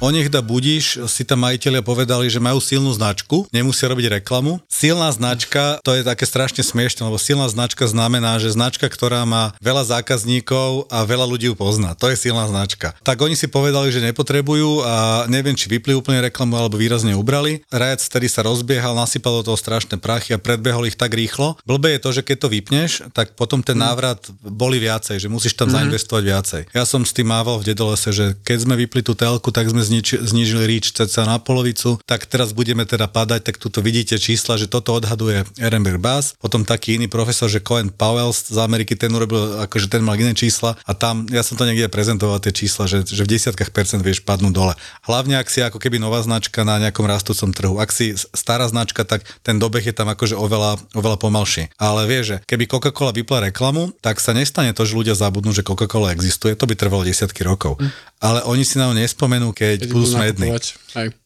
O 0.00 0.08
nech 0.08 0.32
da 0.32 0.40
budíš, 0.40 0.96
si 1.12 1.28
tam 1.28 1.44
majiteľia 1.44 1.84
povedali, 1.84 2.24
že 2.32 2.40
majú 2.40 2.56
silnú 2.56 2.88
značku, 2.88 3.44
nemusia 3.52 3.84
robiť 3.84 4.16
reklamu. 4.16 4.56
Silná 4.64 5.12
značka, 5.12 5.76
to 5.84 5.92
je 5.92 6.00
také 6.00 6.24
strašne 6.24 6.64
smiešne, 6.64 7.04
lebo 7.04 7.20
silná 7.20 7.44
značka 7.52 7.84
znamená, 7.84 8.40
že 8.40 8.56
značka, 8.56 8.88
ktorá 8.88 9.28
má 9.28 9.52
veľa 9.60 10.00
zákazníkov 10.00 10.88
a 10.88 11.04
veľa 11.04 11.28
ľudí 11.28 11.52
ju 11.52 11.54
pozná. 11.54 11.92
To 12.00 12.08
je 12.08 12.16
silná 12.16 12.48
značka. 12.48 12.96
Tak 13.04 13.20
oni 13.20 13.36
si 13.36 13.44
povedali, 13.44 13.92
že 13.92 14.00
nepotrebujú 14.00 14.80
a 14.88 15.28
neviem, 15.28 15.52
či 15.52 15.68
vypli 15.68 15.92
úplne 15.92 16.24
reklamu 16.24 16.56
alebo 16.56 16.80
výrazne 16.80 17.12
ubrali. 17.12 17.60
Rajac 17.68 18.00
vtedy 18.00 18.32
sa 18.32 18.40
rozbiehal, 18.40 18.96
nasypal 18.96 19.44
do 19.44 19.52
toho 19.52 19.60
strašné 19.60 20.00
prachy 20.00 20.32
a 20.32 20.40
predbehol 20.40 20.88
ich 20.88 20.96
tak 20.96 21.12
rýchlo. 21.12 21.60
Blbé 21.68 22.00
je 22.00 22.04
to, 22.08 22.10
že 22.16 22.24
keď 22.24 22.36
to 22.40 22.48
vypneš, 22.48 22.90
tak 23.12 23.36
potom 23.36 23.60
ten 23.60 23.76
návrat 23.76 24.32
boli 24.40 24.80
viacej, 24.80 25.20
že 25.20 25.28
musíš 25.28 25.60
tam 25.60 25.68
mm-hmm. 25.68 25.92
zainvestovať 25.92 26.22
viacej. 26.24 26.62
Ja 26.72 26.88
som 26.88 27.04
s 27.04 27.12
tým 27.12 27.28
mával 27.28 27.60
v 27.60 27.76
dedolese, 27.76 28.08
že 28.16 28.32
keď 28.48 28.64
sme 28.64 28.80
vypli 28.80 29.04
tú 29.04 29.12
telku, 29.12 29.52
tak 29.52 29.68
sme 29.68 29.89
znič, 29.90 30.22
znižili 30.22 30.70
reach 30.70 30.94
cca 30.94 31.26
na 31.26 31.42
polovicu, 31.42 31.98
tak 32.06 32.30
teraz 32.30 32.54
budeme 32.54 32.86
teda 32.86 33.10
padať, 33.10 33.50
tak 33.50 33.58
tuto 33.58 33.82
vidíte 33.82 34.22
čísla, 34.22 34.54
že 34.54 34.70
toto 34.70 34.94
odhaduje 34.94 35.42
Ehrenberg 35.58 35.98
Bass, 35.98 36.38
potom 36.38 36.62
taký 36.62 36.94
iný 36.94 37.10
profesor, 37.10 37.50
že 37.50 37.58
Cohen 37.58 37.90
Powell 37.90 38.30
z 38.30 38.54
Ameriky, 38.54 38.94
ten 38.94 39.10
urobil, 39.10 39.66
akože 39.66 39.90
ten 39.90 40.06
mal 40.06 40.14
iné 40.14 40.30
čísla 40.38 40.78
a 40.86 40.94
tam, 40.94 41.26
ja 41.26 41.42
som 41.42 41.58
to 41.58 41.66
niekde 41.66 41.90
prezentoval 41.90 42.38
tie 42.38 42.54
čísla, 42.54 42.86
že, 42.86 43.02
že 43.02 43.26
v 43.26 43.34
desiatkách 43.34 43.74
percent 43.74 43.98
vieš 44.06 44.22
padnúť 44.22 44.54
dole. 44.54 44.74
Hlavne 45.08 45.40
ak 45.40 45.48
si 45.50 45.64
ako 45.64 45.80
keby 45.80 45.96
nová 45.96 46.20
značka 46.20 46.62
na 46.62 46.76
nejakom 46.76 47.08
rastúcom 47.08 47.50
trhu. 47.56 47.74
Ak 47.80 47.90
si 47.90 48.12
stará 48.36 48.68
značka, 48.68 49.08
tak 49.08 49.24
ten 49.40 49.56
dobeh 49.56 49.80
je 49.80 49.96
tam 49.96 50.12
akože 50.12 50.36
oveľa, 50.36 50.76
oveľa 50.92 51.16
pomalší. 51.16 51.72
Ale 51.80 52.04
vieš, 52.04 52.24
že 52.30 52.36
keby 52.44 52.68
Coca-Cola 52.68 53.16
vypla 53.16 53.48
reklamu, 53.48 53.96
tak 54.04 54.20
sa 54.20 54.36
nestane 54.36 54.76
to, 54.76 54.84
že 54.84 54.92
ľudia 54.92 55.16
zabudnú, 55.16 55.56
že 55.56 55.64
Coca-Cola 55.64 56.12
existuje, 56.12 56.52
to 56.52 56.68
by 56.68 56.76
trvalo 56.76 57.02
desiatky 57.02 57.40
rokov. 57.40 57.80
Mm. 57.80 57.90
Ale 58.20 58.44
oni 58.44 58.68
si 58.68 58.76
na 58.76 58.92
ňu 58.92 59.00
nespomenú, 59.00 59.56
keď, 59.56 59.79
keď 59.80 59.88
budú 59.90 60.06
smední. 60.06 60.48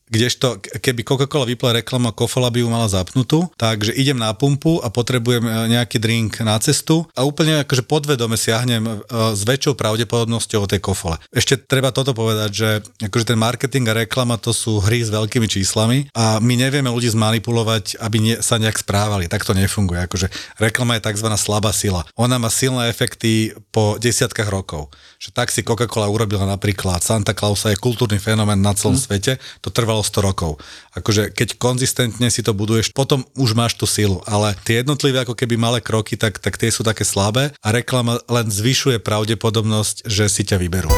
Kdežto, 0.05 0.61
keby 0.61 1.01
Coca-Cola 1.01 1.49
vypla 1.49 1.81
reklama, 1.81 2.13
kofola 2.13 2.53
by 2.53 2.61
ju 2.61 2.69
mala 2.69 2.93
zapnutú, 2.93 3.49
takže 3.57 3.97
idem 3.97 4.21
na 4.21 4.37
pumpu 4.37 4.77
a 4.85 4.93
potrebujem 4.93 5.41
e, 5.43 5.51
nejaký 5.73 5.97
drink 5.97 6.45
na 6.45 6.61
cestu 6.61 7.09
a 7.17 7.25
úplne 7.25 7.65
akože 7.65 7.89
podvedome 7.89 8.37
siahnem 8.37 8.85
e, 8.85 8.93
s 9.33 9.41
väčšou 9.49 9.73
pravdepodobnosťou 9.75 10.61
o 10.61 10.69
tej 10.69 10.85
kofole. 10.85 11.17
Ešte 11.33 11.57
treba 11.57 11.89
toto 11.89 12.13
povedať, 12.13 12.51
že 12.53 12.71
akože 13.01 13.33
ten 13.33 13.41
marketing 13.41 13.89
a 13.89 14.05
reklama 14.05 14.37
to 14.37 14.53
sú 14.53 14.85
hry 14.85 15.01
s 15.01 15.09
veľkými 15.09 15.49
číslami 15.49 16.13
a 16.13 16.37
my 16.37 16.53
nevieme 16.53 16.93
ľudí 16.93 17.09
zmanipulovať, 17.09 17.97
aby 18.05 18.17
ne, 18.21 18.35
sa 18.45 18.61
nejak 18.61 18.85
správali. 18.85 19.25
Tak 19.27 19.49
to 19.49 19.57
nefunguje. 19.57 20.05
Akože 20.05 20.29
reklama 20.61 21.01
je 21.01 21.11
tzv. 21.11 21.33
slabá 21.41 21.73
sila. 21.73 22.05
Ona 22.21 22.37
má 22.37 22.53
silné 22.53 22.93
efekty 22.93 23.57
po 23.73 23.97
desiatkách 23.97 24.53
rokov. 24.53 24.93
Že 25.25 25.33
tak 25.33 25.49
si 25.49 25.65
Coca-Cola 25.65 26.13
urobila 26.13 26.45
napríklad. 26.45 27.01
Santa 27.01 27.33
Clausa 27.33 27.73
je 27.73 27.81
kultúrny 27.81 28.21
fenomén 28.21 28.61
na 28.61 28.77
celom 28.77 28.93
hmm. 28.93 29.05
svete. 29.09 29.33
To 29.65 29.73
trvalo 29.73 29.95
trvalo 29.95 30.03
100 30.03 30.27
rokov. 30.27 30.53
Akože 30.99 31.31
keď 31.31 31.55
konzistentne 31.55 32.27
si 32.33 32.43
to 32.43 32.51
buduješ, 32.51 32.91
potom 32.91 33.23
už 33.39 33.55
máš 33.55 33.79
tú 33.79 33.87
silu, 33.87 34.19
ale 34.27 34.59
tie 34.67 34.83
jednotlivé 34.83 35.23
ako 35.23 35.39
keby 35.39 35.55
malé 35.55 35.79
kroky, 35.79 36.19
tak, 36.19 36.43
tak 36.43 36.59
tie 36.59 36.75
sú 36.75 36.83
také 36.83 37.07
slabé 37.07 37.55
a 37.63 37.69
reklama 37.71 38.19
len 38.27 38.51
zvyšuje 38.51 38.99
pravdepodobnosť, 38.99 40.11
že 40.11 40.27
si 40.27 40.43
ťa 40.43 40.59
vyberú. 40.59 40.91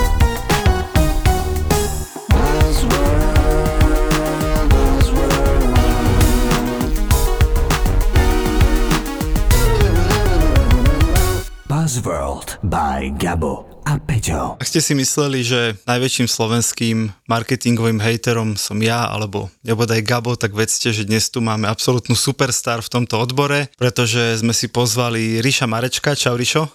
Buzzworld 11.97 12.61
by 12.61 13.09
Gabo 13.17 13.65
a 13.89 13.97
Peťo. 13.97 14.61
Ak 14.61 14.69
ste 14.69 14.85
si 14.85 14.93
mysleli, 14.93 15.41
že 15.41 15.81
najväčším 15.89 16.29
slovenským 16.29 17.09
marketingovým 17.25 18.05
hejterom 18.05 18.53
som 18.61 18.77
ja, 18.85 19.09
alebo 19.09 19.49
nebodaj 19.65 20.05
Gabo, 20.05 20.37
tak 20.37 20.53
vedzte, 20.53 20.93
že 20.93 21.09
dnes 21.09 21.33
tu 21.33 21.41
máme 21.41 21.65
absolútnu 21.65 22.13
superstar 22.13 22.85
v 22.85 22.93
tomto 22.93 23.17
odbore, 23.17 23.73
pretože 23.81 24.45
sme 24.45 24.53
si 24.53 24.69
pozvali 24.69 25.41
Ríša 25.41 25.65
Marečka. 25.65 26.13
Čau 26.13 26.37
Ríšo. 26.37 26.69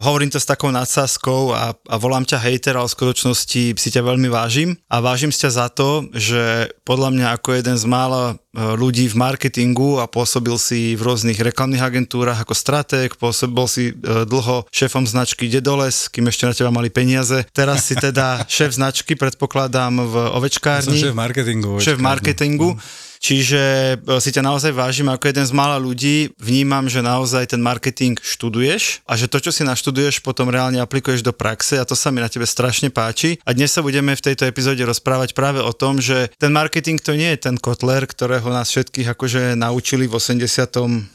Hovorím 0.00 0.28
to 0.28 0.36
s 0.36 0.44
takou 0.44 0.68
nadsázkou 0.68 1.56
a, 1.56 1.72
a 1.72 1.96
volám 1.96 2.28
ťa 2.28 2.38
hejter, 2.44 2.76
ale 2.76 2.88
v 2.88 2.96
skutočnosti 2.96 3.62
si 3.76 3.88
ťa 3.88 4.04
veľmi 4.04 4.28
vážim. 4.28 4.76
A 4.92 5.00
vážim 5.00 5.32
si 5.32 5.40
ťa 5.44 5.50
za 5.64 5.66
to, 5.72 6.04
že 6.12 6.68
podľa 6.84 7.08
mňa 7.14 7.26
ako 7.40 7.48
jeden 7.56 7.76
z 7.80 7.84
mála 7.88 8.22
e, 8.32 8.34
ľudí 8.76 9.08
v 9.08 9.16
marketingu 9.16 10.02
a 10.02 10.04
pôsobil 10.04 10.54
si 10.60 10.92
v 10.92 11.02
rôznych 11.02 11.40
reklamných 11.40 11.80
agentúrach 11.80 12.44
ako 12.44 12.52
stratég, 12.52 13.16
pôsobil 13.16 13.66
si 13.70 13.84
e, 13.90 14.28
dlho 14.28 14.68
šéfom 14.68 15.08
značky 15.08 15.48
Dedoles, 15.48 16.12
kým 16.12 16.28
ešte 16.28 16.44
na 16.44 16.52
teba 16.52 16.68
mali 16.68 16.92
peniaze. 16.92 17.48
Teraz 17.56 17.88
si 17.88 17.96
teda 17.96 18.42
šéf 18.52 18.76
značky, 18.76 19.16
predpokladám, 19.16 20.04
v 20.04 20.14
ovečkárni. 20.36 21.00
Som 21.00 21.12
šéf 21.12 21.16
marketingu. 21.16 21.80
Šéf 21.80 21.98
marketingu. 22.02 22.76
Mm. 22.76 23.10
Čiže 23.22 23.62
e, 24.02 24.18
si 24.18 24.34
ťa 24.34 24.42
naozaj 24.42 24.74
vážim 24.74 25.06
ako 25.06 25.30
jeden 25.30 25.46
z 25.46 25.54
mála 25.54 25.78
ľudí. 25.78 26.34
Vnímam, 26.42 26.90
že 26.90 27.06
naozaj 27.06 27.54
ten 27.54 27.62
marketing 27.62 28.18
študuješ 28.18 29.06
a 29.06 29.14
že 29.14 29.30
to, 29.30 29.38
čo 29.38 29.54
si 29.54 29.62
naštuduješ, 29.62 30.26
potom 30.26 30.50
reálne 30.50 30.82
aplikuješ 30.82 31.22
do 31.22 31.30
praxe 31.30 31.78
a 31.78 31.86
to 31.86 31.94
sa 31.94 32.10
mi 32.10 32.18
na 32.18 32.26
tebe 32.26 32.42
strašne 32.42 32.90
páči. 32.90 33.38
A 33.46 33.54
dnes 33.54 33.70
sa 33.70 33.78
budeme 33.78 34.18
v 34.18 34.24
tejto 34.26 34.42
epizóde 34.50 34.82
rozprávať 34.82 35.38
práve 35.38 35.62
o 35.62 35.70
tom, 35.70 36.02
že 36.02 36.34
ten 36.34 36.50
marketing 36.50 36.98
to 36.98 37.14
nie 37.14 37.30
je 37.38 37.46
ten 37.46 37.54
kotler, 37.62 38.10
ktorého 38.10 38.50
nás 38.50 38.74
všetkých 38.74 39.14
akože 39.14 39.54
naučili 39.54 40.10
v 40.10 40.18
80., 40.18 41.14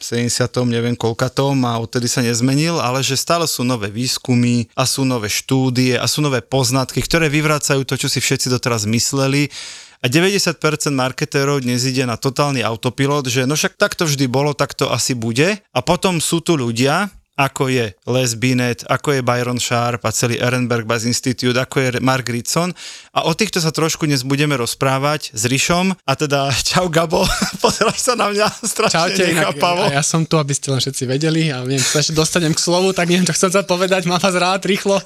neviem 0.64 0.96
koľkatom 0.96 1.60
a 1.68 1.76
odtedy 1.76 2.08
sa 2.08 2.24
nezmenil, 2.24 2.80
ale 2.80 3.04
že 3.04 3.20
stále 3.20 3.44
sú 3.44 3.68
nové 3.68 3.92
výskumy 3.92 4.72
a 4.72 4.88
sú 4.88 5.04
nové 5.04 5.28
štúdie 5.28 6.00
a 6.00 6.08
sú 6.08 6.24
nové 6.24 6.40
poznatky, 6.40 7.04
ktoré 7.04 7.28
vyvracajú 7.28 7.84
to, 7.84 8.00
čo 8.00 8.08
si 8.08 8.24
všetci 8.24 8.48
doteraz 8.48 8.88
mysleli 8.88 9.52
a 9.98 10.06
90% 10.06 10.54
marketérov 10.94 11.66
dnes 11.66 11.82
ide 11.82 12.06
na 12.06 12.14
totálny 12.14 12.62
autopilot, 12.62 13.26
že 13.26 13.50
no 13.50 13.58
však 13.58 13.74
takto 13.74 14.06
vždy 14.06 14.30
bolo, 14.30 14.54
tak 14.54 14.78
to 14.78 14.86
asi 14.94 15.18
bude. 15.18 15.58
A 15.74 15.80
potom 15.82 16.22
sú 16.22 16.38
tu 16.38 16.54
ľudia, 16.54 17.10
ako 17.38 17.70
je 17.70 17.94
Les 18.10 18.30
Binet, 18.34 18.82
ako 18.90 19.14
je 19.14 19.20
Byron 19.22 19.62
Sharp 19.62 20.02
a 20.02 20.10
celý 20.10 20.42
Ehrenberg 20.42 20.90
Bass 20.90 21.06
Institute, 21.06 21.54
ako 21.54 21.78
je 21.78 21.88
Mark 22.02 22.26
Ritson. 22.26 22.74
A 23.14 23.30
o 23.30 23.32
týchto 23.32 23.62
sa 23.62 23.70
trošku 23.70 24.10
dnes 24.10 24.26
budeme 24.26 24.58
rozprávať 24.58 25.30
s 25.30 25.46
Rišom. 25.46 25.94
A 25.94 26.12
teda, 26.18 26.50
čau 26.68 26.90
Gabo, 26.90 27.22
pozeráš 27.64 28.02
sa 28.02 28.18
na 28.18 28.34
mňa 28.34 28.46
strašne 28.74 29.14
Čaute, 29.14 29.22
nechápavo. 29.30 29.86
Ja, 29.86 30.02
ja 30.02 30.04
som 30.04 30.26
tu, 30.26 30.34
aby 30.34 30.50
ste 30.50 30.74
len 30.74 30.82
všetci 30.82 31.06
vedeli 31.06 31.54
a 31.54 31.62
viem, 31.62 31.78
sa 31.78 32.02
dostanem 32.10 32.50
k 32.50 32.58
slovu, 32.58 32.90
tak 32.90 33.06
neviem, 33.06 33.22
čo 33.22 33.38
chcem 33.38 33.54
sa 33.54 33.62
povedať, 33.62 34.10
mám 34.10 34.18
vás 34.18 34.34
rád, 34.34 34.66
rýchlo. 34.66 34.98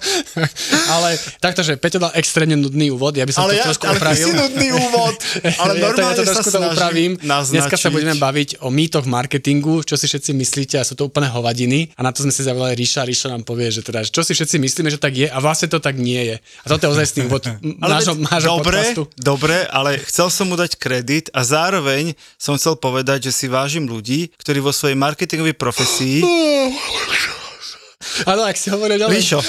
ale 0.88 1.21
takto, 1.37 1.60
že 1.60 1.76
Peťo 1.76 2.00
dal 2.00 2.16
extrémne 2.16 2.56
nudný 2.56 2.88
úvod, 2.88 3.12
ja 3.12 3.28
by 3.28 3.32
som 3.37 3.44
ale 3.44 3.60
to 3.60 3.60
ja, 3.60 3.66
trošku 3.69 3.84
ale 3.84 4.00
upravil. 4.00 4.26
Ale 4.32 4.41
nudný 4.48 4.69
úvod, 4.72 5.15
ale 5.60 5.72
normálne 5.76 6.16
ja 6.16 6.16
to, 6.16 6.25
ja 6.25 6.25
to 6.25 6.31
trošku 6.32 6.48
sa 6.48 6.56
to 6.56 6.69
upravím. 6.72 7.12
Naznačiť. 7.21 7.53
Dneska 7.60 7.76
sa 7.76 7.88
budeme 7.92 8.16
baviť 8.16 8.48
o 8.65 8.72
mýtoch 8.72 9.04
marketingu, 9.04 9.84
čo 9.84 10.00
si 10.00 10.09
všetci 10.09 10.32
myslíte 10.32 10.81
a 10.81 10.84
sú 10.87 10.97
to 10.97 11.12
úplne 11.12 11.28
hovadiny. 11.28 11.92
A 11.98 12.00
na 12.00 12.10
to 12.15 12.22
sme 12.22 12.33
si 12.33 12.47
zavolali 12.47 12.78
Ríša. 12.78 13.03
Ríša 13.03 13.28
nám 13.28 13.43
povie, 13.43 13.69
že 13.75 13.83
teda, 13.83 14.06
čo 14.06 14.22
si 14.22 14.33
všetci 14.33 14.56
myslíme, 14.62 14.88
že 14.88 15.03
tak 15.03 15.19
je 15.19 15.27
a 15.27 15.38
vlastne 15.43 15.66
to 15.66 15.83
tak 15.83 15.99
nie 15.99 16.22
je. 16.33 16.37
A 16.62 16.66
toto 16.71 16.87
je 16.87 16.91
ozaj 16.94 17.06
s 17.10 17.15
tým 17.19 17.27
bod 17.27 17.43
nášho, 17.83 18.15
nášho 18.15 18.49
dobre, 18.59 18.78
podcastu. 18.78 19.03
dobre, 19.19 19.56
ale 19.69 19.99
chcel 20.06 20.31
som 20.31 20.47
mu 20.47 20.55
dať 20.55 20.78
kredit 20.78 21.28
a 21.34 21.43
zároveň 21.43 22.15
som 22.38 22.55
chcel 22.55 22.78
povedať, 22.78 23.28
že 23.28 23.33
si 23.34 23.47
vážim 23.50 23.84
ľudí, 23.91 24.31
ktorí 24.38 24.62
vo 24.62 24.71
svojej 24.71 24.94
marketingovej 24.94 25.59
profesii 25.59 26.22
Áno, 28.27 28.43
ak 28.47 28.57
si 28.59 28.69
hovoril 28.69 28.99
ďalej. 28.99 29.15
Ríšo, 29.15 29.41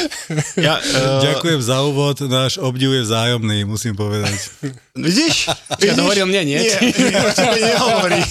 ja, 0.61 0.77
uh... 0.79 1.21
Ďakujem 1.27 1.59
za 1.61 1.77
úvod, 1.83 2.17
náš 2.29 2.61
obdiv 2.61 2.93
je 2.93 3.01
vzájomný, 3.05 3.65
musím 3.65 3.97
povedať. 3.97 4.37
Vidíš? 4.93 5.49
Čiže 5.81 5.93
to 5.97 6.03
hovoril 6.05 6.29
mne, 6.29 6.53
nie? 6.53 6.59
Nie, 6.61 6.77
nie 6.85 7.63
nehovorí. 7.65 8.21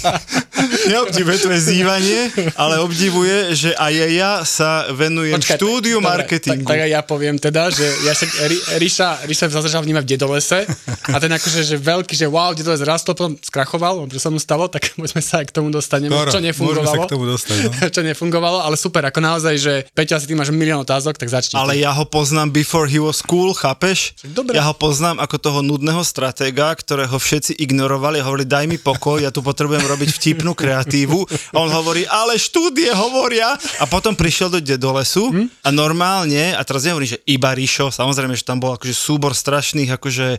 Neobdivuje 0.63 1.37
tvoje 1.43 1.61
zývanie, 1.61 2.31
ale 2.55 2.79
obdivuje, 2.79 3.51
že 3.55 3.71
aj 3.75 3.95
ja 4.15 4.33
sa 4.47 4.87
venujem 4.95 5.39
Počkaj, 5.43 5.59
štúdiu 5.59 5.99
dobre, 5.99 6.23
marketingu. 6.23 6.67
Tak, 6.67 6.79
tak 6.79 6.91
ja 6.91 7.01
poviem 7.03 7.37
teda, 7.39 7.71
že 7.75 7.87
ja 8.07 8.15
sa, 8.15 8.25
Ríša, 8.79 9.27
Ríša 9.27 9.51
sa 9.51 9.59
začal 9.59 9.83
vnímať 9.83 10.05
v 10.07 10.11
dedolese 10.15 10.59
a 11.11 11.17
ten 11.19 11.31
akože, 11.35 11.67
že 11.67 11.77
veľký, 11.83 12.15
že 12.15 12.31
wow, 12.31 12.55
dedoles 12.55 12.83
rastol, 12.87 13.19
potom 13.19 13.35
skrachoval, 13.43 14.07
čo 14.07 14.23
sa 14.23 14.31
mu 14.31 14.39
stalo, 14.39 14.71
tak 14.71 14.95
môžeme 15.01 15.19
sa 15.19 15.43
aj 15.43 15.51
k 15.51 15.53
tomu 15.55 15.75
dostaneme, 15.75 16.15
Koro, 16.15 16.31
čo 16.31 16.39
nefungovalo. 16.39 16.87
sa 16.87 17.07
k 17.07 17.11
tomu 17.11 17.25
dostať, 17.27 17.57
no? 17.59 17.71
čo 17.99 18.03
nefungovalo, 18.07 18.59
ale 18.63 18.79
super, 18.79 19.03
ako 19.11 19.19
naozaj, 19.19 19.55
že 19.59 19.75
Peťa, 20.13 20.29
asi 20.29 20.29
ty 20.29 20.37
máš 20.37 20.53
milión 20.53 20.85
otázok, 20.85 21.17
tak 21.17 21.33
začni. 21.33 21.57
Ale 21.57 21.81
ja 21.81 21.89
ho 21.89 22.05
poznám 22.05 22.53
before 22.53 22.85
he 22.85 23.01
was 23.01 23.25
cool, 23.25 23.57
chápeš? 23.57 24.13
Dobre. 24.21 24.61
Ja 24.61 24.69
ho 24.69 24.77
poznám 24.77 25.17
ako 25.17 25.41
toho 25.41 25.61
nudného 25.65 26.05
stratéga, 26.05 26.69
ktorého 26.77 27.17
všetci 27.17 27.57
ignorovali 27.57 28.21
a 28.21 28.29
hovorili, 28.29 28.45
daj 28.45 28.69
mi 28.69 28.77
pokoj, 28.77 29.25
ja 29.25 29.33
tu 29.33 29.41
potrebujem 29.41 29.81
robiť 29.81 30.13
vtipnú 30.13 30.53
kreatívu 30.53 31.17
a 31.25 31.57
on 31.57 31.73
hovorí, 31.73 32.05
ale 32.05 32.37
štúdie 32.37 32.93
hovoria 32.93 33.57
a 33.81 33.89
potom 33.89 34.13
prišiel 34.13 34.53
do, 34.53 34.61
do 34.61 34.91
lesu 35.01 35.33
a 35.65 35.73
normálne, 35.73 36.53
a 36.53 36.61
teraz 36.61 36.85
nehovorím, 36.85 37.17
že 37.17 37.25
iba 37.25 37.49
Ríšo, 37.57 37.89
samozrejme, 37.89 38.37
že 38.37 38.45
tam 38.45 38.61
bol 38.61 38.77
akože 38.77 38.93
súbor 38.93 39.33
strašných 39.33 39.97
akože 39.97 40.29
e, 40.37 40.39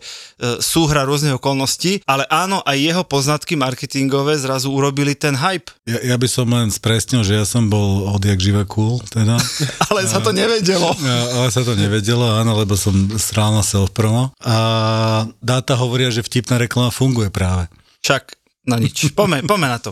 súhra 0.61 1.01
rôznych 1.01 1.41
okolností, 1.41 2.05
ale 2.05 2.29
áno, 2.29 2.61
aj 2.61 2.77
jeho 2.77 3.01
poznatky 3.01 3.57
marketingové 3.57 4.37
zrazu 4.37 4.69
urobili 4.69 5.17
ten 5.17 5.33
hype. 5.33 5.73
Ja, 5.89 6.13
ja 6.13 6.15
by 6.21 6.27
som 6.29 6.45
len 6.53 6.69
spresnil, 6.69 7.25
že 7.25 7.41
ja 7.41 7.45
som 7.49 7.73
bol 7.73 8.13
odjak 8.13 8.37
živa 8.37 8.69
cool, 8.69 9.01
teda. 9.09 9.41
Ale 9.89 10.05
sa 10.07 10.19
to 10.19 10.31
nevedelo. 10.35 10.91
Ja, 10.99 11.19
ale 11.39 11.47
sa 11.53 11.61
to 11.61 11.73
nevedelo, 11.77 12.25
áno, 12.25 12.57
lebo 12.57 12.73
som 12.75 12.93
strál 13.17 13.53
na 13.55 13.63
self-promo. 13.63 14.35
A 14.43 14.55
dáta 15.39 15.77
hovoria, 15.79 16.11
že 16.11 16.25
vtipná 16.25 16.59
reklama 16.59 16.89
funguje 16.93 17.29
práve. 17.33 17.67
Však, 18.03 18.35
no 18.67 18.75
nič, 18.79 19.15
poďme, 19.15 19.43
poďme 19.47 19.67
na 19.71 19.79
to. 19.79 19.91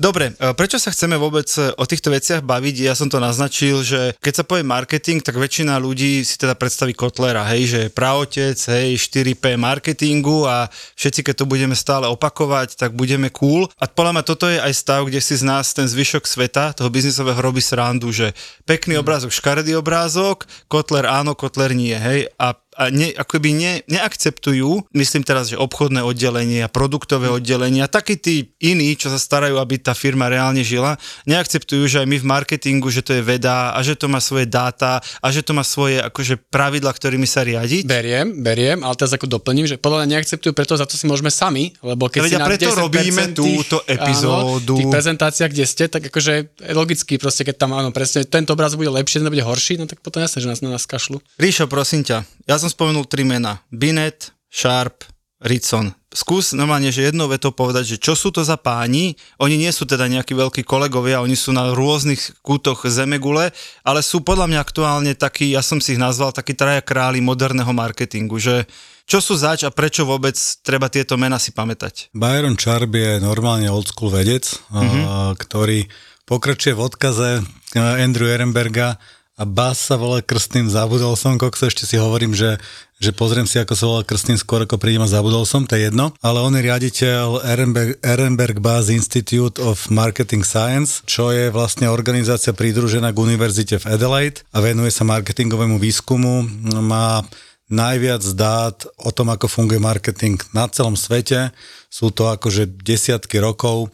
Dobre, 0.00 0.32
e, 0.36 0.52
prečo 0.56 0.80
sa 0.80 0.92
chceme 0.92 1.18
vôbec 1.20 1.48
e, 1.58 1.72
o 1.76 1.84
týchto 1.84 2.08
veciach 2.08 2.40
baviť? 2.40 2.76
Ja 2.88 2.94
som 2.96 3.12
to 3.12 3.20
naznačil, 3.20 3.84
že 3.84 4.16
keď 4.22 4.34
sa 4.40 4.44
povie 4.46 4.64
marketing, 4.64 5.20
tak 5.20 5.36
väčšina 5.36 5.76
ľudí 5.76 6.24
si 6.24 6.40
teda 6.40 6.56
predstaví 6.56 6.96
Kotlera, 6.96 7.44
hej, 7.52 7.62
že 7.68 7.78
je 7.86 7.94
praotec, 7.94 8.56
hej, 8.56 8.96
4P 8.96 9.60
marketingu 9.60 10.48
a 10.48 10.70
všetci, 10.96 11.20
keď 11.26 11.34
to 11.42 11.50
budeme 11.50 11.76
stále 11.76 12.08
opakovať, 12.08 12.78
tak 12.78 12.96
budeme 12.96 13.28
cool. 13.34 13.68
A 13.76 13.90
podľa 13.90 14.20
mňa 14.20 14.24
toto 14.24 14.46
je 14.48 14.62
aj 14.62 14.72
stav, 14.72 15.04
kde 15.04 15.20
si 15.20 15.34
z 15.36 15.44
nás 15.44 15.74
ten 15.76 15.84
zvyšok 15.84 16.24
sveta, 16.24 16.72
toho 16.72 16.88
biznisového 16.88 17.40
robí 17.42 17.60
srandu, 17.60 18.14
že 18.14 18.32
pekný 18.64 18.96
obrázok, 18.96 19.34
škaredý 19.34 19.76
obrázok, 19.76 20.46
Kotler 20.70 21.04
áno, 21.10 21.36
Kotler 21.36 21.76
nie, 21.76 21.98
hej, 21.98 22.30
a 22.38 22.56
a 22.72 22.88
ne, 22.88 23.12
akoby 23.12 23.50
ne, 23.52 23.72
neakceptujú, 23.84 24.88
myslím 24.96 25.22
teraz, 25.22 25.52
že 25.52 25.60
obchodné 25.60 26.00
oddelenie 26.00 26.64
a 26.64 26.72
produktové 26.72 27.28
oddelenia, 27.28 27.84
takí 27.84 28.16
tí 28.16 28.56
iní, 28.64 28.96
čo 28.96 29.12
sa 29.12 29.20
starajú, 29.20 29.60
aby 29.60 29.76
tá 29.76 29.92
firma 29.92 30.32
reálne 30.32 30.64
žila, 30.64 30.96
neakceptujú, 31.28 31.84
že 31.84 32.00
aj 32.00 32.08
my 32.08 32.16
v 32.16 32.28
marketingu, 32.28 32.88
že 32.88 33.04
to 33.04 33.12
je 33.12 33.20
veda 33.20 33.76
a 33.76 33.78
že 33.84 33.92
to 33.92 34.08
má 34.08 34.24
svoje 34.24 34.48
dáta 34.48 35.04
a 35.20 35.26
že 35.28 35.44
to 35.44 35.52
má 35.52 35.60
svoje 35.60 36.00
akože 36.00 36.40
pravidla, 36.48 36.88
ktorými 36.96 37.28
sa 37.28 37.44
riadiť. 37.44 37.84
Beriem, 37.84 38.40
beriem, 38.40 38.80
ale 38.80 38.96
teraz 38.96 39.12
ako 39.12 39.28
doplním, 39.28 39.68
že 39.68 39.76
podľa 39.76 40.04
mňa 40.04 40.08
neakceptujú, 40.16 40.56
preto 40.56 40.72
za 40.72 40.88
to 40.88 40.96
si 40.96 41.04
môžeme 41.04 41.28
sami, 41.28 41.76
lebo 41.84 42.08
keď 42.08 42.20
Ja 42.24 42.40
si 42.40 42.56
preto 42.56 42.72
10% 42.72 42.82
robíme 42.88 43.22
tých, 43.30 43.36
túto 43.36 43.84
epizódu. 43.84 44.72
Áno, 44.72 44.80
tých 44.80 44.88
prezentáciách, 44.88 45.50
kde 45.52 45.64
ste, 45.68 45.84
tak 45.92 46.08
akože 46.08 46.64
logicky, 46.72 47.20
proste 47.20 47.44
keď 47.44 47.68
tam 47.68 47.76
áno, 47.76 47.92
presne 47.92 48.24
tento 48.24 48.56
obraz 48.56 48.72
bude 48.72 48.88
lepší, 48.88 49.20
ten 49.20 49.28
bude 49.28 49.44
horší, 49.44 49.76
no 49.76 49.84
tak 49.84 50.00
potom 50.00 50.24
jasne, 50.24 50.40
že 50.40 50.48
nás 50.48 50.64
na 50.64 50.72
nás 50.72 50.88
kašľú. 50.88 51.20
Ríšo, 51.36 51.68
prosím 51.68 52.06
ťa, 52.06 52.24
ja 52.48 52.56
som 52.62 52.70
spomenul 52.70 53.10
tri 53.10 53.26
mená. 53.26 53.58
Binet, 53.74 54.30
Sharp, 54.46 55.02
Ritson. 55.42 55.90
Skús 56.12 56.52
normálne, 56.52 56.92
že 56.92 57.08
jednou 57.08 57.26
vetou 57.26 57.50
povedať, 57.50 57.96
že 57.96 57.98
čo 57.98 58.12
sú 58.12 58.28
to 58.30 58.44
za 58.44 58.60
páni. 58.60 59.16
Oni 59.40 59.56
nie 59.56 59.72
sú 59.72 59.88
teda 59.88 60.06
nejakí 60.06 60.36
veľkí 60.36 60.62
kolegovia, 60.62 61.24
oni 61.24 61.34
sú 61.34 61.56
na 61.56 61.72
rôznych 61.72 62.44
kútoch 62.44 62.84
zemegule, 62.86 63.50
ale 63.82 64.00
sú 64.04 64.20
podľa 64.20 64.46
mňa 64.46 64.60
aktuálne 64.60 65.12
takí, 65.16 65.50
ja 65.50 65.64
som 65.64 65.80
si 65.80 65.96
ich 65.96 66.00
nazval, 66.00 66.36
takí 66.36 66.52
traja 66.52 66.84
králi 66.84 67.24
moderného 67.24 67.72
marketingu, 67.72 68.36
že 68.38 68.68
čo 69.08 69.18
sú 69.18 69.34
zač 69.34 69.66
a 69.66 69.74
prečo 69.74 70.06
vôbec 70.06 70.36
treba 70.62 70.86
tieto 70.86 71.18
mená 71.18 71.40
si 71.40 71.50
pamätať? 71.50 72.14
Byron 72.14 72.54
Charb 72.60 72.92
je 72.92 73.18
normálne 73.18 73.66
old 73.72 73.90
school 73.90 74.12
vedec, 74.14 74.46
mm-hmm. 74.70 75.34
ktorý 75.42 75.88
pokračuje 76.28 76.76
v 76.76 76.84
odkaze 76.86 77.30
eh, 77.40 78.04
Andrew 78.04 78.30
Ehrenberga 78.30 79.00
a 79.40 79.48
Bas 79.48 79.80
sa 79.80 79.96
volá 79.96 80.20
krstným, 80.20 80.68
zabudol 80.68 81.16
som, 81.16 81.40
kokso, 81.40 81.64
ešte 81.64 81.88
si 81.88 81.96
hovorím, 81.96 82.36
že, 82.36 82.60
že 83.00 83.16
pozriem 83.16 83.48
si, 83.48 83.56
ako 83.56 83.72
sa 83.72 83.84
volá 83.88 84.02
krstným 84.04 84.36
skôr, 84.36 84.68
ako 84.68 84.76
prídem 84.76 85.00
a 85.00 85.08
zabudol 85.08 85.48
som, 85.48 85.64
to 85.64 85.72
je 85.80 85.88
jedno. 85.88 86.12
Ale 86.20 86.44
on 86.44 86.52
je 86.52 86.60
riaditeľ 86.68 87.40
Ehrenberg, 87.40 87.96
Ehrenberg 88.04 88.60
Bass 88.60 88.92
Institute 88.92 89.56
of 89.56 89.88
Marketing 89.88 90.44
Science, 90.44 91.00
čo 91.08 91.32
je 91.32 91.48
vlastne 91.48 91.88
organizácia 91.88 92.52
pridružená 92.52 93.08
k 93.16 93.22
univerzite 93.24 93.80
v 93.80 93.88
Adelaide 93.96 94.44
a 94.52 94.60
venuje 94.60 94.92
sa 94.92 95.08
marketingovému 95.08 95.80
výskumu. 95.80 96.44
Má 96.84 97.24
najviac 97.72 98.20
dát 98.36 98.84
o 99.00 99.08
tom, 99.16 99.32
ako 99.32 99.48
funguje 99.48 99.80
marketing 99.80 100.36
na 100.52 100.68
celom 100.68 100.92
svete. 100.92 101.56
Sú 101.88 102.12
to 102.12 102.28
akože 102.28 102.68
desiatky 102.84 103.40
rokov 103.40 103.88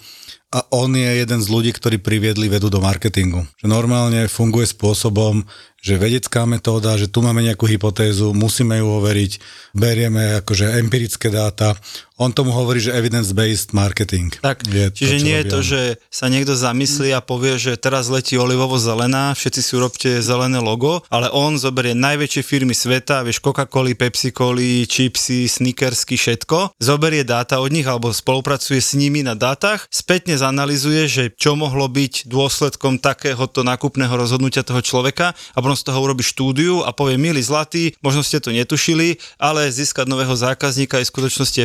a 0.48 0.64
on 0.72 0.96
je 0.96 1.04
jeden 1.04 1.40
z 1.44 1.48
ľudí, 1.52 1.76
ktorí 1.76 2.00
priviedli 2.00 2.48
vedu 2.48 2.72
do 2.72 2.80
marketingu. 2.80 3.44
Že 3.60 3.68
normálne 3.68 4.32
funguje 4.32 4.64
spôsobom, 4.64 5.44
že 5.76 6.00
vedecká 6.00 6.48
metóda, 6.48 6.96
že 6.96 7.12
tu 7.12 7.20
máme 7.20 7.44
nejakú 7.44 7.68
hypotézu, 7.68 8.32
musíme 8.32 8.80
ju 8.80 8.88
overiť, 8.88 9.32
berieme 9.76 10.40
akože 10.40 10.80
empirické 10.80 11.28
dáta. 11.28 11.76
On 12.18 12.34
tomu 12.34 12.50
hovorí, 12.50 12.82
že 12.82 12.90
evidence-based 12.90 13.70
marketing. 13.70 14.34
Tak, 14.42 14.66
je 14.66 14.90
čiže 14.90 15.22
čo 15.22 15.24
nie 15.24 15.38
je 15.38 15.46
to, 15.46 15.58
že 15.62 15.80
sa 16.10 16.26
niekto 16.26 16.58
zamyslí 16.58 17.14
a 17.14 17.22
povie, 17.22 17.54
že 17.62 17.78
teraz 17.78 18.10
letí 18.10 18.34
olivovo-zelená, 18.34 19.38
všetci 19.38 19.60
si 19.62 19.72
urobte 19.78 20.10
zelené 20.18 20.58
logo, 20.58 21.06
ale 21.14 21.30
on 21.30 21.54
zoberie 21.54 21.94
najväčšie 21.94 22.42
firmy 22.42 22.74
sveta, 22.74 23.22
vieš, 23.22 23.38
Coca-Coli, 23.38 23.94
Pepsi-Coli, 23.94 24.90
Chipsy, 24.90 25.46
Snickersky, 25.46 26.18
všetko, 26.18 26.74
zoberie 26.82 27.22
dáta 27.22 27.62
od 27.62 27.70
nich 27.70 27.86
alebo 27.86 28.10
spolupracuje 28.10 28.82
s 28.82 28.98
nimi 28.98 29.22
na 29.22 29.38
dátach, 29.38 29.86
spätne 29.86 30.34
zanalizuje, 30.34 31.06
že 31.06 31.24
čo 31.30 31.54
mohlo 31.54 31.86
byť 31.86 32.26
dôsledkom 32.26 32.98
takéhoto 32.98 33.62
nákupného 33.62 34.18
rozhodnutia 34.18 34.66
toho 34.66 34.82
človeka 34.82 35.38
a 35.54 35.58
potom 35.62 35.78
z 35.78 35.86
toho 35.86 36.02
urobí 36.02 36.26
štúdiu 36.26 36.82
a 36.82 36.90
povie, 36.90 37.14
milí 37.14 37.46
zlatí, 37.46 37.94
možno 38.02 38.26
ste 38.26 38.42
to 38.42 38.50
netušili, 38.50 39.22
ale 39.38 39.70
získať 39.70 40.10
nového 40.10 40.34
zákazníka 40.34 40.98
je 40.98 41.06
v 41.06 41.12
skutočnosti 41.14 41.58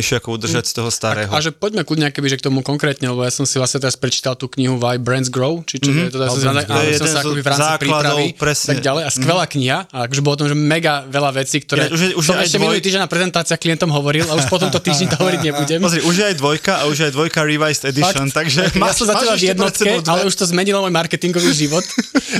efektívnejšie 0.00 0.20
ako 0.24 0.28
udržať 0.40 0.64
z 0.66 0.72
toho 0.80 0.90
starého. 0.90 1.30
A 1.30 1.38
že 1.44 1.52
poďme 1.52 1.84
kľudne 1.84 2.08
keby, 2.10 2.26
že 2.32 2.36
k 2.40 2.44
tomu 2.48 2.64
konkrétne, 2.64 3.06
lebo 3.12 3.22
ja 3.22 3.32
som 3.32 3.44
si 3.44 3.60
vlastne 3.60 3.78
teraz 3.78 3.94
prečítal 4.00 4.34
tú 4.34 4.48
knihu 4.48 4.80
Why 4.80 4.96
Brands 4.96 5.28
Grow, 5.28 5.60
či 5.68 5.76
čo 5.78 5.92
mm-hmm. 5.92 6.08
to, 6.10 6.16
ja 6.16 6.28
som, 6.32 6.40
To 6.56 6.80
je 6.80 6.96
som 6.96 7.08
sa 7.08 7.20
akoby 7.20 7.40
v 7.44 7.48
rámci 7.48 7.70
prípravy 7.84 8.24
presne. 8.34 8.68
tak 8.74 8.78
ďalej 8.80 9.02
a 9.04 9.10
skvelá 9.12 9.44
kniha 9.44 9.78
a 9.92 9.96
akože 10.08 10.20
bolo 10.24 10.34
o 10.34 10.40
tom, 10.40 10.48
že 10.48 10.56
mega 10.56 11.04
veľa 11.06 11.30
vecí, 11.36 11.60
ktoré 11.62 11.86
Ja, 11.86 11.92
už 11.92 12.00
je- 12.00 12.14
už 12.16 12.24
som 12.24 12.34
je 12.40 12.48
ešte 12.48 12.56
dvoj- 12.56 12.64
minulý 12.72 12.80
týždeň 12.80 13.00
na 13.04 13.10
prezentáciách 13.10 13.60
klientom 13.60 13.90
hovoril 13.92 14.24
a 14.26 14.32
už 14.34 14.48
po 14.48 14.56
tomto 14.56 14.80
týždni 14.80 15.12
to 15.12 15.16
hovoriť 15.20 15.40
nebudem. 15.44 15.78
Pozri, 15.84 16.00
už 16.00 16.14
je 16.16 16.24
aj 16.32 16.36
dvojka 16.40 16.72
a 16.80 16.82
už 16.88 16.96
je 16.96 17.04
aj 17.10 17.12
dvojka 17.12 17.38
Revised 17.44 17.84
Edition, 17.84 18.26
Fakt? 18.32 18.36
takže 18.40 18.60
ja 18.72 18.80
máš, 18.80 19.04
som 19.04 19.06
zatiaľ 19.10 19.36
v 19.36 19.46
jednotke, 19.52 19.90
ale 20.08 20.20
už 20.24 20.34
to 20.34 20.44
zmenilo 20.48 20.80
môj 20.80 20.92
marketingový 20.94 21.52
život. 21.52 21.84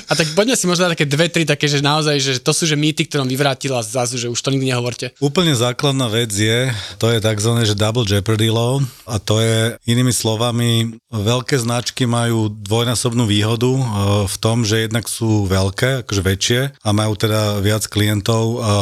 A 0.07 0.13
tak 0.15 0.33
poďme 0.35 0.55
si 0.55 0.65
možno 0.67 0.91
také 0.91 1.05
dve, 1.07 1.27
tri 1.31 1.43
také, 1.45 1.67
že 1.67 1.83
naozaj, 1.83 2.17
že 2.19 2.33
to 2.41 2.51
sú 2.55 2.65
že 2.67 2.79
mýty, 2.79 3.07
ktoré 3.07 3.27
on 3.27 3.31
vyvrátil 3.31 3.75
a 3.75 3.83
zase, 3.83 4.19
že 4.19 4.31
už 4.31 4.39
to 4.39 4.51
nikdy 4.55 4.71
nehovorte. 4.71 5.11
Úplne 5.19 5.53
základná 5.55 6.07
vec 6.07 6.31
je, 6.31 6.71
to 6.99 7.11
je 7.11 7.19
tzv. 7.19 7.50
Že 7.65 7.79
double 7.79 8.07
jeopardy 8.07 8.53
law 8.53 8.79
a 9.09 9.19
to 9.19 9.43
je 9.43 9.75
inými 9.89 10.15
slovami, 10.15 11.01
veľké 11.11 11.57
značky 11.59 12.07
majú 12.07 12.51
dvojnásobnú 12.51 13.25
výhodu 13.25 13.71
e, 13.71 13.83
v 14.29 14.37
tom, 14.39 14.63
že 14.63 14.87
jednak 14.87 15.07
sú 15.11 15.49
veľké, 15.49 16.05
akože 16.05 16.23
väčšie 16.23 16.61
a 16.85 16.89
majú 16.93 17.17
teda 17.17 17.59
viac 17.65 17.87
klientov 17.89 18.61
a 18.61 18.73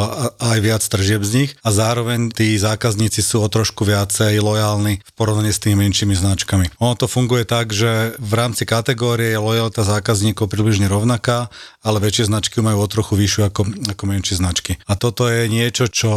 aj 0.53 0.59
viac 0.59 0.83
tržieb 0.83 1.23
z 1.23 1.33
nich 1.45 1.51
a 1.63 1.69
zároveň 1.71 2.35
tí 2.35 2.59
zákazníci 2.59 3.23
sú 3.23 3.45
o 3.45 3.49
trošku 3.49 3.87
viacej 3.87 4.43
lojálni 4.43 4.99
v 4.99 5.11
porovnaní 5.15 5.55
s 5.55 5.63
tými 5.63 5.87
menšími 5.87 6.19
značkami. 6.19 6.75
Ono 6.83 6.99
to 6.99 7.07
funguje 7.07 7.47
tak, 7.47 7.71
že 7.71 8.19
v 8.19 8.33
rámci 8.35 8.67
kategórie 8.67 9.31
je 9.33 9.41
lojalita 9.41 9.87
zákazníkov 9.87 10.51
približne 10.51 10.91
rovnaká, 10.91 11.47
ale 11.87 12.03
väčšie 12.03 12.27
značky 12.27 12.59
majú 12.59 12.83
o 12.83 12.91
trochu 12.91 13.15
vyššiu 13.15 13.43
ako, 13.47 13.63
ako 13.95 14.03
menšie 14.11 14.35
značky. 14.43 14.75
A 14.91 14.99
toto 14.99 15.31
je 15.31 15.47
niečo, 15.47 15.87
čo 15.87 16.13